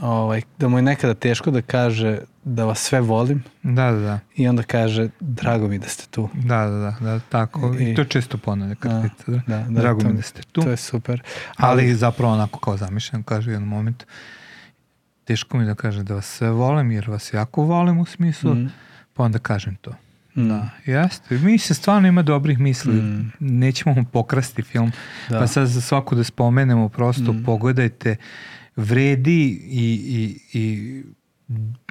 ovaj, 0.00 0.42
da 0.58 0.68
mu 0.68 0.78
je 0.78 0.82
nekada 0.82 1.14
teško 1.14 1.50
da 1.50 1.62
kaže 1.62 2.18
da 2.46 2.64
vas 2.64 2.78
sve 2.78 3.00
volim. 3.00 3.44
Da, 3.62 3.90
da, 3.90 3.98
da. 3.98 4.18
I 4.36 4.48
onda 4.48 4.62
kaže, 4.62 5.08
drago 5.20 5.68
mi 5.68 5.78
da 5.78 5.88
ste 5.88 6.06
tu. 6.10 6.28
Da, 6.34 6.66
da, 6.66 6.78
da, 6.78 6.96
da 7.00 7.20
tako. 7.20 7.74
I, 7.78 7.90
I 7.90 7.94
to 7.94 8.04
često 8.04 8.38
ponavlja 8.38 8.74
kartica. 8.74 9.30
Da, 9.30 9.42
da, 9.46 9.58
da, 9.68 9.80
drago 9.80 10.00
to, 10.00 10.08
mi 10.08 10.14
da 10.14 10.22
ste 10.22 10.42
tu. 10.42 10.62
To 10.62 10.70
je 10.70 10.76
super. 10.76 11.22
Ali, 11.56 11.82
ali 11.82 11.94
zapravo 11.94 12.32
onako 12.32 12.58
kao 12.58 12.76
zamišljam, 12.76 13.22
kaže 13.22 13.50
u 13.50 13.52
jednom 13.52 13.68
momentu, 13.68 14.06
teško 15.24 15.58
mi 15.58 15.64
da 15.64 15.74
kažem 15.74 16.04
da 16.04 16.14
vas 16.14 16.26
sve 16.26 16.50
volim, 16.50 16.90
jer 16.90 17.10
vas 17.10 17.32
jako 17.34 17.62
volim 17.62 17.98
u 17.98 18.04
smislu, 18.04 18.54
mm. 18.54 18.70
pa 19.14 19.22
onda 19.22 19.38
kažem 19.38 19.76
to. 19.76 19.90
Mm. 20.36 20.48
Da, 20.48 20.70
jeste. 20.84 21.38
Mi 21.38 21.58
se 21.58 21.74
stvarno 21.74 22.08
ima 22.08 22.22
dobrih 22.22 22.58
misli. 22.58 22.94
Mm. 22.94 23.32
Nećemo 23.40 23.94
mu 23.94 24.04
pokrasti 24.04 24.62
film. 24.62 24.92
Da. 25.28 25.38
Pa 25.38 25.46
sad 25.46 25.66
za 25.66 25.80
svaku 25.80 26.14
da 26.14 26.24
spomenemo, 26.24 26.88
prosto 26.88 27.32
mm. 27.32 27.42
pogledajte, 27.44 28.16
vredi 28.76 29.60
i, 29.70 30.38
i, 30.52 30.58
i 30.58 31.02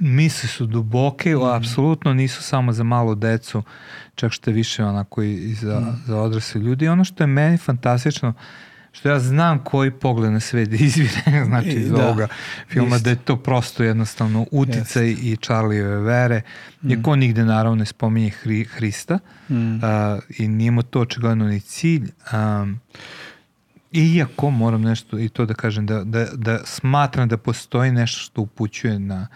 misli 0.01 0.49
su 0.49 0.65
duboke, 0.65 1.35
mm. 1.35 1.43
apsolutno 1.43 2.13
nisu 2.13 2.43
samo 2.43 2.71
za 2.73 2.83
malu 2.83 3.15
decu, 3.15 3.63
čak 4.15 4.31
što 4.31 4.51
više 4.51 4.83
onako 4.83 5.23
i 5.23 5.53
za, 5.53 5.79
mm. 5.79 6.03
za 6.05 6.17
odrasle 6.17 6.61
ljudi. 6.61 6.87
Ono 6.87 7.03
što 7.03 7.23
je 7.23 7.27
meni 7.27 7.57
fantastično, 7.57 8.33
što 8.91 9.09
ja 9.09 9.19
znam 9.19 9.63
koji 9.63 9.91
pogled 9.91 10.31
na 10.31 10.39
sve 10.39 10.65
da 10.71 10.75
izvire, 10.75 11.45
znači 11.45 11.69
iz 11.69 11.91
da, 11.91 12.05
ovoga 12.05 12.27
filma, 12.67 12.95
isto. 12.95 13.03
da 13.03 13.09
je 13.09 13.15
to 13.15 13.37
prosto 13.37 13.83
jednostavno 13.83 14.45
uticaj 14.51 15.09
Jest. 15.09 15.23
i 15.23 15.37
Charlijeve 15.37 15.99
vere, 15.99 16.41
mm. 16.81 16.91
iako 16.91 17.15
nigde 17.15 17.45
naravno 17.45 17.75
ne 17.75 17.85
spominje 17.85 18.29
Hri, 18.29 18.65
Hrista 18.65 19.19
mm. 19.49 19.75
uh, 19.75 19.81
i 20.37 20.47
nijemo 20.47 20.81
to 20.81 21.01
očigledno 21.01 21.45
ni 21.45 21.59
cilj. 21.59 22.11
Um, 22.33 22.79
iako 23.95 24.49
moram 24.49 24.81
nešto 24.81 25.19
i 25.19 25.29
to 25.29 25.45
da 25.45 25.53
kažem, 25.53 25.85
da, 25.85 26.03
da, 26.03 26.25
da 26.33 26.59
smatram 26.65 27.27
da 27.27 27.37
postoji 27.37 27.91
nešto 27.91 28.19
što 28.19 28.41
upućuje 28.41 28.99
na 28.99 29.27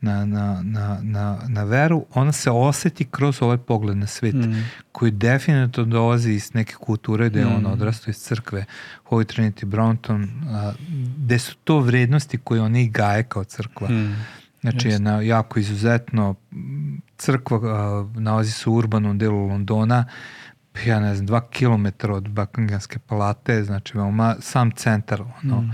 na, 0.00 0.24
na, 0.24 0.62
na, 0.62 0.98
na, 1.02 1.38
na 1.48 1.64
veru, 1.64 2.06
ona 2.14 2.32
se 2.32 2.50
oseti 2.50 3.04
kroz 3.10 3.42
ovaj 3.42 3.58
pogled 3.58 3.96
na 3.96 4.06
svet, 4.06 4.34
mm. 4.34 4.64
koji 4.92 5.10
definitivno 5.10 5.90
dolazi 5.90 6.32
iz 6.32 6.54
neke 6.54 6.74
kulture 6.74 7.28
gde 7.28 7.44
mm. 7.44 7.54
on 7.56 7.66
odrastao 7.66 8.10
iz 8.10 8.16
crkve 8.16 8.64
Holy 9.10 9.34
Trinity 9.34 9.64
Brownton, 9.64 10.28
a, 10.48 10.72
gde 11.16 11.38
su 11.38 11.56
to 11.64 11.80
vrednosti 11.80 12.38
koje 12.38 12.60
oni 12.60 12.88
gaje 12.88 13.22
kao 13.22 13.44
crkva. 13.44 13.88
Mm. 13.88 14.26
Znači, 14.60 14.88
jedna 14.88 15.20
jako 15.20 15.60
izuzetno 15.60 16.34
crkva 17.16 17.60
a, 17.62 18.06
nalazi 18.14 18.52
se 18.52 18.70
u 18.70 18.74
urbanom 18.74 19.18
delu 19.18 19.48
Londona, 19.48 20.04
ja 20.86 21.00
ne 21.00 21.14
znam, 21.14 21.26
dva 21.26 21.40
kilometra 21.40 22.14
od 22.14 22.28
Buckinghamske 22.28 22.98
palate, 22.98 23.64
znači 23.64 23.96
veoma 23.96 24.36
sam 24.40 24.70
centar 24.70 25.22
ono, 25.42 25.60
mm. 25.60 25.72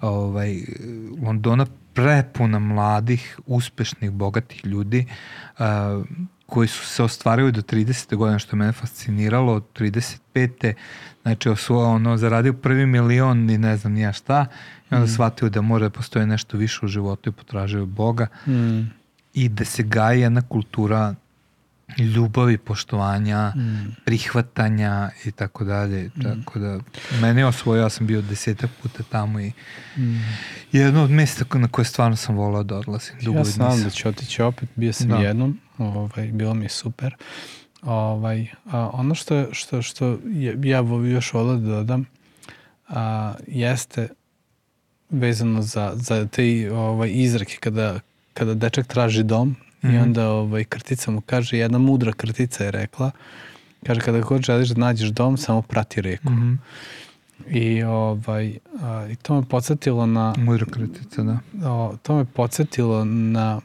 ovaj, 0.00 0.56
Londona 1.22 1.66
prepuna 1.94 2.58
mladih, 2.58 3.38
uspešnih, 3.46 4.10
bogatih 4.10 4.64
ljudi 4.64 5.06
uh, 5.58 5.64
koji 6.46 6.68
su 6.68 6.86
se 6.86 7.02
ostvarili 7.02 7.52
do 7.52 7.62
30. 7.62 8.16
godine, 8.16 8.38
što 8.38 8.56
je 8.56 8.58
mene 8.58 8.72
fasciniralo, 8.72 9.54
od 9.54 9.64
35. 9.74 10.74
Znači, 11.22 11.48
osuo, 11.48 11.84
ono, 11.84 12.16
zaradio 12.16 12.52
prvi 12.52 12.86
milion 12.86 13.50
i 13.50 13.58
ne 13.58 13.76
znam 13.76 13.92
nija 13.92 14.12
šta, 14.12 14.46
i 14.90 14.94
onda 14.94 15.04
mm. 15.04 15.08
shvatio 15.08 15.48
da 15.48 15.60
mora 15.60 15.88
da 15.88 15.90
postoje 15.90 16.26
nešto 16.26 16.56
više 16.56 16.80
u 16.82 16.88
životu 16.88 17.30
i 17.30 17.32
potražio 17.32 17.86
Boga. 17.86 18.26
Mm. 18.46 18.80
I 19.34 19.48
da 19.48 19.64
se 19.64 19.82
gaji 19.82 20.20
jedna 20.20 20.42
kultura 20.48 21.14
ljubavi, 21.98 22.58
poštovanja, 22.58 23.52
mm. 23.56 23.96
prihvatanja 24.04 25.10
i 25.24 25.32
tako 25.32 25.64
dalje. 25.64 26.10
Mm. 26.16 26.22
Tako 26.22 26.58
da, 26.58 26.80
mene 27.20 27.40
je 27.40 27.46
osvojio, 27.46 27.82
ja 27.82 27.88
sam 27.88 28.06
bio 28.06 28.22
desetak 28.22 28.70
puta 28.82 29.02
tamo 29.02 29.40
i 29.40 29.52
mm. 29.96 30.20
jedno 30.72 31.04
od 31.04 31.10
mesta 31.10 31.44
na 31.58 31.68
koje 31.68 31.84
stvarno 31.84 32.16
sam 32.16 32.36
volao 32.36 32.62
da 32.62 32.76
odlazim. 32.76 33.14
Dugo 33.22 33.38
ja 33.38 33.44
znam 33.44 33.82
da 33.82 33.90
ću 33.90 34.08
otići 34.08 34.42
opet, 34.42 34.68
bio 34.74 34.92
sam 34.92 35.08
da. 35.08 35.16
jednom, 35.16 35.60
ovaj, 35.78 36.26
bilo 36.32 36.54
mi 36.54 36.64
je 36.64 36.68
super. 36.68 37.14
Ovaj, 37.82 38.46
a 38.70 38.90
ono 38.92 39.14
što, 39.14 39.46
što, 39.52 39.82
što 39.82 40.18
je, 40.24 40.58
ja 40.64 40.84
još 41.12 41.32
volao 41.32 41.56
da 41.56 41.68
dodam, 41.68 42.06
a, 42.88 43.34
jeste 43.46 44.08
vezano 45.10 45.62
za, 45.62 45.92
za 45.96 46.26
te 46.26 46.72
ovaj, 46.72 47.10
izrake 47.14 47.56
kada, 47.60 48.00
kada 48.34 48.54
dečak 48.54 48.86
traži 48.86 49.22
dom, 49.22 49.56
Mm 49.82 49.88
-hmm. 49.88 49.94
I 49.94 49.98
onda 49.98 50.28
ovaj, 50.28 50.64
krtica 50.64 51.10
mu 51.10 51.20
kaže, 51.20 51.58
jedna 51.58 51.78
mudra 51.78 52.12
krtica 52.12 52.64
je 52.64 52.70
rekla, 52.70 53.10
kaže 53.86 54.00
kada 54.00 54.20
god 54.20 54.42
želiš 54.42 54.68
da 54.68 54.80
nađeš 54.80 55.08
dom, 55.08 55.36
samo 55.36 55.62
prati 55.62 56.00
reku. 56.00 56.30
Mm 56.30 56.36
-hmm. 56.36 56.56
I, 57.50 57.82
ovaj, 57.82 58.58
a, 58.82 59.06
I 59.10 59.16
to 59.16 59.34
me 59.34 59.42
podsjetilo 59.48 60.06
na... 60.06 60.34
Mudra 60.38 60.66
kritica, 60.66 61.22
da. 61.22 61.38
O, 61.70 61.96
to 62.02 62.16
me 62.16 62.24
podsjetilo 62.24 63.04
na 63.04 63.60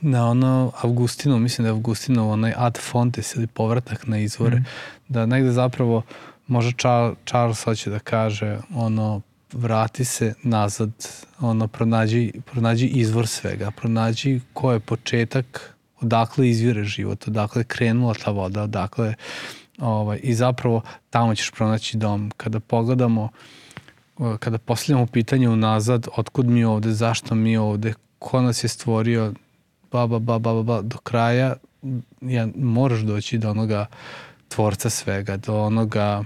na 0.00 0.30
ono 0.30 0.72
Augustinu, 0.82 1.38
mislim 1.38 1.62
da 1.62 1.68
je 1.68 1.72
Augustinov 1.72 2.30
onaj 2.30 2.52
ad 2.56 2.78
fontes 2.78 3.36
ili 3.36 3.46
povratak 3.46 4.06
na 4.06 4.18
izvore, 4.18 4.56
mm. 4.56 4.64
da 5.08 5.26
negde 5.26 5.50
zapravo 5.50 6.02
možda 6.46 6.72
Charles 7.24 7.64
hoće 7.64 7.90
da 7.90 7.98
kaže 7.98 8.58
ono 8.74 9.20
vrati 9.52 10.04
se 10.04 10.34
nazad, 10.42 10.90
ono 11.40 11.68
pronađi, 11.68 12.32
pronađi 12.52 12.86
izvor 12.86 13.26
svega, 13.26 13.70
pronađi 13.70 14.40
ko 14.52 14.72
je 14.72 14.80
početak, 14.80 15.74
odakle 16.00 16.48
izvire 16.48 16.84
život, 16.84 17.28
odakle 17.28 17.64
krenula 17.64 18.14
ta 18.14 18.30
voda, 18.30 18.62
odakle 18.62 19.14
ovaj, 19.78 20.20
i 20.22 20.34
zapravo 20.34 20.82
tamo 21.10 21.34
ćeš 21.34 21.50
pronaći 21.50 21.96
dom. 21.96 22.30
Kada 22.36 22.60
pogledamo, 22.60 23.28
kada 24.38 24.58
postavljamo 24.58 25.06
pitanje 25.06 25.48
unazad, 25.48 26.08
otkud 26.16 26.46
mi 26.46 26.64
ovde, 26.64 26.92
zašto 26.92 27.34
mi 27.34 27.56
ovde, 27.56 27.94
ko 28.18 28.42
nas 28.42 28.64
je 28.64 28.68
stvorio, 28.68 29.32
ba, 29.92 30.06
ba, 30.06 30.18
ba, 30.18 30.38
ba, 30.38 30.62
ba, 30.62 30.82
do 30.82 30.98
kraja 30.98 31.54
ja, 32.20 32.48
moraš 32.56 33.00
doći 33.00 33.38
do 33.38 33.50
onoga 33.50 33.86
tvorca 34.48 34.90
svega, 34.90 35.36
do 35.36 35.62
onoga... 35.62 36.24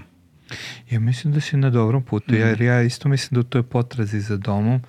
Ja 0.89 0.99
mislim 0.99 1.33
da 1.33 1.41
si 1.41 1.57
na 1.57 1.69
dobrom 1.69 2.03
putu, 2.03 2.33
mm. 2.33 2.35
jer 2.35 2.61
ja 2.61 2.81
isto 2.81 3.09
mislim 3.09 3.35
da 3.35 3.39
u 3.39 3.43
toj 3.43 3.63
potrazi 3.63 4.19
za 4.19 4.37
domom 4.37 4.81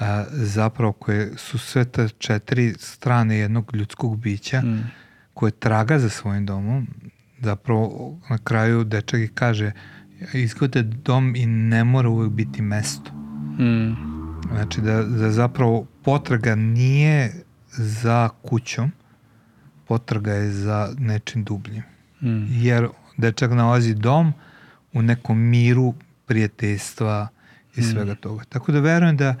a, 0.00 0.24
zapravo 0.30 0.92
koje 0.92 1.32
su 1.36 1.58
sve 1.58 1.84
te 1.84 2.08
četiri 2.08 2.74
strane 2.78 3.36
jednog 3.36 3.76
ljudskog 3.76 4.18
bića 4.18 4.60
mm. 4.60 4.90
koje 5.34 5.52
traga 5.52 5.98
za 5.98 6.08
svojim 6.08 6.46
domom, 6.46 6.86
zapravo 7.40 8.18
na 8.30 8.38
kraju 8.38 8.84
dečak 8.84 9.20
i 9.20 9.28
kaže 9.28 9.72
izgleda 10.32 10.82
dom 10.82 11.36
i 11.36 11.46
ne 11.46 11.84
mora 11.84 12.08
uvek 12.08 12.30
biti 12.30 12.62
mesto. 12.62 13.12
Mm. 13.58 13.94
Znači 14.52 14.80
da, 14.80 15.02
da 15.02 15.30
zapravo 15.30 15.86
potraga 16.04 16.54
nije 16.54 17.32
za 17.72 18.28
kućom, 18.42 18.92
potraga 19.88 20.32
je 20.32 20.50
za 20.50 20.88
nečim 20.98 21.44
dubljim. 21.44 21.82
Mm. 22.22 22.46
Jer 22.48 22.88
dečak 23.16 23.50
nalazi 23.50 23.94
dom 23.94 24.32
u 24.92 25.02
nekom 25.02 25.38
miru 25.38 25.94
prijateljstva 26.26 27.28
i 27.76 27.80
mm. 27.80 27.84
svega 27.84 28.14
toga. 28.14 28.44
Tako 28.44 28.72
da 28.72 28.80
verujem 28.80 29.16
da, 29.16 29.34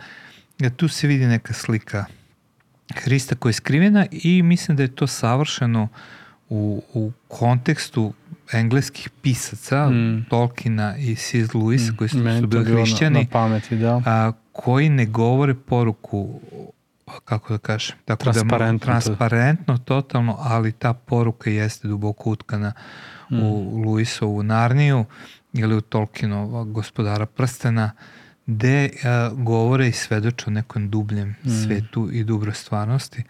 da 0.58 0.70
tu 0.70 0.88
se 0.88 1.06
vidi 1.06 1.26
neka 1.26 1.52
slika 1.52 2.04
Hrista 2.94 3.34
koja 3.34 3.50
je 3.50 3.54
skrivena 3.54 4.06
i 4.10 4.42
mislim 4.42 4.76
da 4.76 4.82
je 4.82 4.94
to 4.94 5.06
savršeno 5.06 5.88
u, 6.48 6.82
u 6.94 7.12
kontekstu 7.28 8.12
engleskih 8.52 9.10
pisaca, 9.22 9.90
mm. 9.90 10.26
Tolkiena 10.28 10.96
i 10.96 11.14
C.S. 11.14 11.48
Lewis, 11.48 11.92
mm. 11.92 11.96
koji 11.96 12.08
su, 12.08 12.18
su 12.40 12.46
bili 12.46 12.64
hrišćani, 12.64 13.14
na, 13.14 13.20
na 13.20 13.26
pameti, 13.32 13.76
da. 13.76 14.02
a, 14.06 14.32
koji 14.52 14.88
ne 14.88 15.06
govore 15.06 15.54
poruku 15.54 16.40
kako 17.24 17.52
da 17.52 17.58
kažem, 17.58 17.96
tako 18.04 18.22
transparentno, 18.22 18.78
da 18.78 19.00
transparentno 19.00 19.78
totalno, 19.78 20.36
ali 20.38 20.72
ta 20.72 20.92
poruka 20.92 21.50
jeste 21.50 21.88
duboko 21.88 22.30
utkana 22.30 22.72
mm. 23.30 23.42
u 23.42 23.76
Luisovu 23.76 24.42
Narniju 24.42 25.04
ili 25.52 25.76
u 25.76 25.80
Tolkienova 25.80 26.64
gospodara 26.64 27.26
prstena, 27.26 27.90
gde 28.46 28.90
a, 29.04 29.30
govore 29.34 29.88
i 29.88 29.92
svedoče 29.92 30.44
o 30.46 30.50
nekom 30.50 30.90
dubljem 30.90 31.28
mm. 31.28 31.50
svetu 31.64 32.08
i 32.12 32.24
dubroj 32.24 32.54
stvarnosti. 32.54 33.22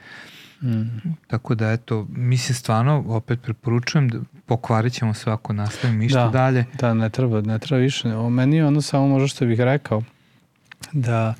Mm. 0.62 0.82
Tako 1.26 1.54
da 1.54 1.72
eto, 1.72 2.06
mislim 2.10 2.54
stvarno, 2.54 3.04
opet 3.06 3.42
preporučujem 3.42 4.08
da 4.08 4.18
pokvarit 4.46 4.92
ćemo 4.92 5.14
sve 5.14 5.32
ako 5.32 5.52
nastavimo 5.52 6.02
išta 6.02 6.24
da, 6.24 6.30
dalje. 6.30 6.64
Da, 6.78 6.94
ne 6.94 7.10
treba, 7.10 7.40
ne 7.40 7.58
treba 7.58 7.80
više. 7.80 8.14
O 8.14 8.30
meni 8.30 8.56
je 8.56 8.66
ono 8.66 8.82
samo 8.82 9.08
možda 9.08 9.28
što 9.28 9.46
bih 9.46 9.60
rekao 9.60 10.02
da 10.92 11.34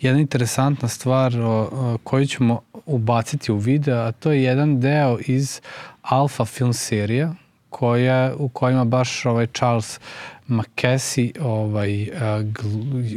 jedna 0.00 0.20
interesantna 0.20 0.88
stvar 0.88 1.40
o, 1.40 1.68
o, 1.72 1.98
koju 2.04 2.26
ćemo 2.26 2.60
ubaciti 2.86 3.52
u 3.52 3.56
video, 3.56 3.98
a 3.98 4.12
to 4.12 4.32
je 4.32 4.42
jedan 4.42 4.80
deo 4.80 5.18
iz 5.26 5.60
Alpha 6.02 6.44
film 6.44 6.72
serija 6.72 7.34
koja, 7.78 8.34
u 8.38 8.48
kojima 8.48 8.84
baš 8.84 9.26
ovaj 9.26 9.46
Charles 9.46 10.00
Makesi 10.46 11.32
ovaj, 11.40 12.08
gl, 12.42 12.68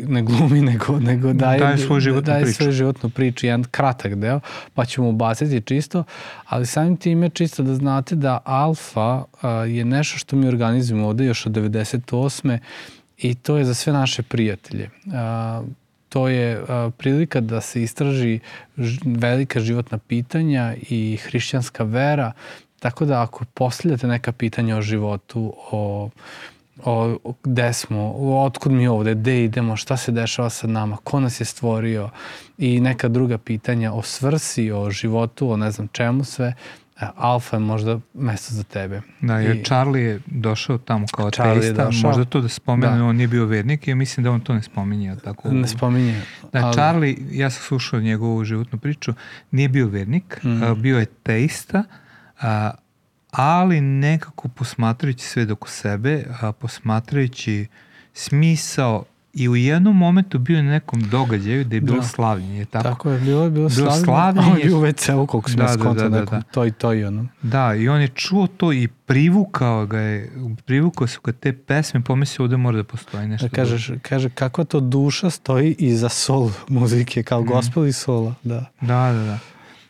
ne 0.08 0.22
glumi, 0.22 0.62
nego, 0.72 1.00
nego 1.00 1.34
daje, 1.34 1.60
daje, 1.60 1.78
svoj 1.78 2.00
životnu 2.00 2.26
daje 2.26 2.44
priču. 2.44 2.58
svoju 2.58 2.72
životnu 2.72 3.10
priču, 3.10 3.46
jedan 3.46 3.64
kratak 3.64 4.16
deo, 4.16 4.40
pa 4.74 4.86
ćemo 4.86 5.10
ubaciti 5.10 5.62
čisto, 5.62 6.04
ali 6.46 6.66
samim 6.66 6.98
time 6.98 7.30
čisto 7.30 7.64
da 7.64 7.76
znate 7.76 8.16
da 8.16 8.40
alfa 8.46 9.24
a, 9.42 9.50
je 9.50 9.86
nešto 9.86 10.18
što 10.18 10.36
mi 10.36 10.48
organizujemo 10.48 11.08
ovde 11.08 11.26
još 11.26 11.46
od 11.46 11.52
98. 11.52 12.58
i 13.18 13.36
to 13.36 13.58
je 13.58 13.66
za 13.66 13.74
sve 13.74 13.94
naše 13.94 14.24
prijatelje. 14.24 14.90
A, 15.14 15.62
to 16.10 16.28
je 16.28 16.64
a, 16.68 16.90
prilika 16.98 17.42
da 17.42 17.62
se 17.62 17.84
istraži 17.84 18.40
velika 19.06 19.60
životna 19.60 19.98
pitanja 19.98 20.76
i 20.90 21.18
hrišćanska 21.24 21.84
vera, 21.84 22.32
tako 22.80 23.06
da 23.06 23.22
ako 23.22 23.46
postavljate 23.54 24.08
neka 24.08 24.32
pitanja 24.32 24.78
o 24.78 24.82
životu, 24.82 25.54
o 25.72 26.10
o, 26.86 27.18
gde 27.44 27.74
smo, 27.74 28.14
otkud 28.46 28.72
mi 28.72 28.88
ovde, 28.88 29.16
gde 29.16 29.44
idemo, 29.44 29.76
šta 29.76 29.98
se 29.98 30.12
dešava 30.12 30.50
sa 30.50 30.68
nama, 30.68 30.98
ko 31.04 31.20
nas 31.20 31.42
je 31.42 31.46
stvorio 31.46 32.10
i 32.58 32.80
neka 32.80 33.08
druga 33.08 33.38
pitanja 33.38 33.92
o 33.94 34.02
svrsi, 34.02 34.72
o 34.72 34.92
životu, 34.92 35.52
o 35.52 35.58
ne 35.58 35.72
znam 35.72 35.88
čemu 35.92 36.24
sve, 36.24 36.54
e, 37.02 37.06
Alfa 37.16 37.56
je 37.56 37.60
možda 37.60 38.00
mesto 38.14 38.56
za 38.56 38.64
tebe. 38.64 39.02
Da, 39.22 39.40
jer 39.40 39.56
I, 39.56 39.64
Charlie 39.64 40.04
je 40.04 40.20
došao 40.26 40.78
tamo 40.78 41.06
kao 41.16 41.32
Charlie 41.32 41.62
teista, 41.62 41.90
možda 42.08 42.26
to 42.26 42.42
da 42.42 42.50
spomenu, 42.50 42.98
da. 42.98 43.06
on 43.06 43.16
nije 43.16 43.28
bio 43.28 43.46
vernik 43.46 43.88
i 43.88 43.96
mislim 43.96 44.24
da 44.24 44.32
on 44.32 44.42
to 44.42 44.54
ne 44.54 44.62
spominje. 44.62 45.16
Tako, 45.24 45.52
ne 45.52 45.68
spominje. 45.68 46.22
Da, 46.54 46.66
ali... 46.66 46.74
Charlie, 46.74 47.18
ja 47.32 47.50
sam 47.50 47.64
slušao 47.64 48.00
njegovu 48.00 48.44
životnu 48.44 48.80
priču, 48.80 49.14
nije 49.52 49.70
bio 49.70 49.88
vernik, 49.88 50.40
mm. 50.44 50.82
bio 50.82 51.00
je 51.00 51.06
teista, 51.06 51.84
a, 52.42 52.72
ali 53.32 53.82
nekako 53.82 54.48
posmatrajući 54.48 55.26
sve 55.26 55.46
dok 55.46 55.70
sebe, 55.70 56.26
a 56.42 56.52
posmatrajući 56.52 57.68
smisao 58.14 59.04
i 59.34 59.50
u 59.50 59.56
jednom 59.56 59.98
momentu 59.98 60.40
bio 60.40 60.64
na 60.64 60.72
nekom 60.72 61.02
događaju 61.02 61.64
da 61.64 61.76
je 61.76 61.82
bilo 61.82 61.98
da. 61.98 62.04
slavljenje. 62.04 62.66
Tako, 62.66 62.84
tako 62.84 63.12
je, 63.12 63.20
bilo 63.20 63.44
je 63.44 63.50
bilo, 63.50 63.70
bilo 63.70 63.92
slavljenje. 63.92 64.52
On 64.52 64.58
je 64.58 64.66
bio 64.66 64.78
u 64.78 64.82
WC-u 64.82 65.28
koliko 65.28 65.50
smo 65.50 65.64
da, 65.64 65.76
da, 65.76 65.94
da, 65.94 66.10
da, 66.10 66.26
da. 66.26 66.42
to 66.42 66.66
i 66.66 66.72
to 66.72 66.94
i 66.94 67.04
ono. 67.04 67.28
Da, 67.42 67.76
i 67.76 67.90
on 67.90 68.02
je 68.02 68.08
čuo 68.08 68.48
to 68.48 68.74
i 68.74 68.88
privukao 68.88 69.86
ga 69.86 70.00
je, 70.00 70.32
privukao 70.66 71.08
su 71.08 71.22
ga 71.24 71.32
te 71.32 71.54
pesme, 71.54 72.02
pomislio 72.02 72.44
ovde 72.44 72.58
mora 72.58 72.78
da 72.78 72.84
postoji 72.84 73.28
nešto. 73.28 73.48
Da, 73.48 73.56
kažeš, 73.56 73.92
kaže, 74.02 74.30
kakva 74.30 74.64
to 74.64 74.80
duša 74.80 75.30
stoji 75.30 75.76
iza 75.80 76.10
sol 76.10 76.52
muzike, 76.68 77.24
kao 77.24 77.42
mm. 77.42 77.46
gospel 77.46 77.86
i 77.86 77.94
sola. 77.94 78.34
Da, 78.44 78.66
da, 78.82 79.12
da. 79.12 79.24
da. 79.24 79.40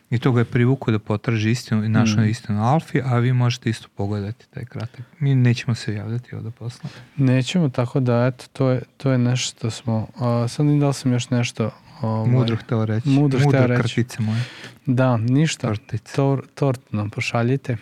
I 0.09 0.19
to 0.19 0.31
ga 0.31 0.41
je 0.41 0.45
privukao 0.45 0.91
da 0.91 0.99
potraži 0.99 1.51
istinu 1.51 1.83
i 1.83 1.89
našao 1.89 2.23
mm. 2.23 2.27
istinu 2.27 2.63
Alfi, 2.63 3.01
a 3.05 3.17
vi 3.17 3.33
možete 3.33 3.69
isto 3.69 3.87
pogledati 3.95 4.49
taj 4.49 4.65
kratak. 4.65 5.01
Mi 5.19 5.35
nećemo 5.35 5.75
se 5.75 5.93
javljati 5.93 6.35
ovde 6.35 6.51
posla. 6.51 6.89
Nećemo, 7.17 7.69
tako 7.69 7.99
da 7.99 8.25
eto, 8.25 8.45
to 8.53 8.69
je, 8.69 8.81
to 8.97 9.11
je 9.11 9.17
nešto 9.17 9.57
što 9.57 9.69
smo, 9.71 10.07
uh, 10.15 10.49
sad 10.49 10.65
ne 10.65 10.79
da 10.79 10.93
sam 10.93 11.13
još 11.13 11.29
nešto 11.29 11.71
Ovaj, 12.01 12.31
mudro 12.31 12.55
hteo 12.55 12.85
reći. 12.85 13.09
Mudro, 13.09 13.39
mudro 13.39 13.49
hteo 13.59 13.67
reći. 13.67 13.81
krtice 13.81 14.21
moje. 14.21 14.43
Da, 14.85 15.17
ništa. 15.17 15.67
Tortice. 15.67 16.15
Tor, 16.15 16.45
tort 16.55 16.81
nam 16.91 17.09
pošaljite. 17.09 17.77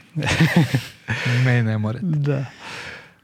Me 1.46 1.64
ne 1.64 1.78
morate. 1.78 2.06
Da. 2.06 2.46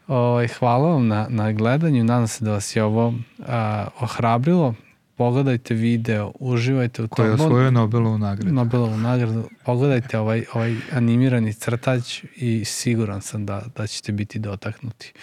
O, 0.08 0.16
ovaj, 0.18 0.48
hvala 0.48 0.90
vam 0.90 1.08
na, 1.08 1.28
na 1.30 1.52
gledanju. 1.52 2.04
Nadam 2.04 2.28
se 2.28 2.46
da 2.46 2.52
vas 2.52 2.76
je 2.76 2.84
ovo 2.84 3.14
a, 3.48 3.88
ohrabrilo 4.00 4.76
pogledajte 5.18 5.74
video, 5.74 6.32
uživajte 6.40 7.04
u 7.04 7.08
tom. 7.08 7.16
Koji 7.16 7.28
je 7.28 7.34
osvojio 7.34 7.72
Nobelovu 7.72 8.18
nagradu. 8.18 8.54
Nobelovu 8.54 8.98
nagradu. 8.98 9.50
Pogledajte 9.66 10.20
ovaj, 10.20 10.46
ovaj 10.54 10.76
animirani 10.92 11.54
crtač 11.54 12.24
i 12.36 12.66
siguran 12.66 13.22
sam 13.22 13.46
da, 13.46 13.64
da 13.76 13.88
ćete 13.88 14.12
biti 14.12 14.40
dotaknuti. 14.40 15.14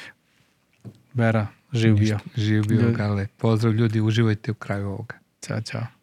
Vera, 1.14 1.46
živ 1.72 1.94
bio. 1.94 2.18
Živ 2.36 2.64
bio, 2.68 2.92
Gale. 2.92 3.26
Pozdrav 3.36 3.74
ljudi, 3.74 4.00
uživajte 4.00 4.50
u 4.50 4.54
kraju 4.54 4.86
ovoga. 4.86 5.14
Ćao, 5.42 5.60
čao. 5.60 5.99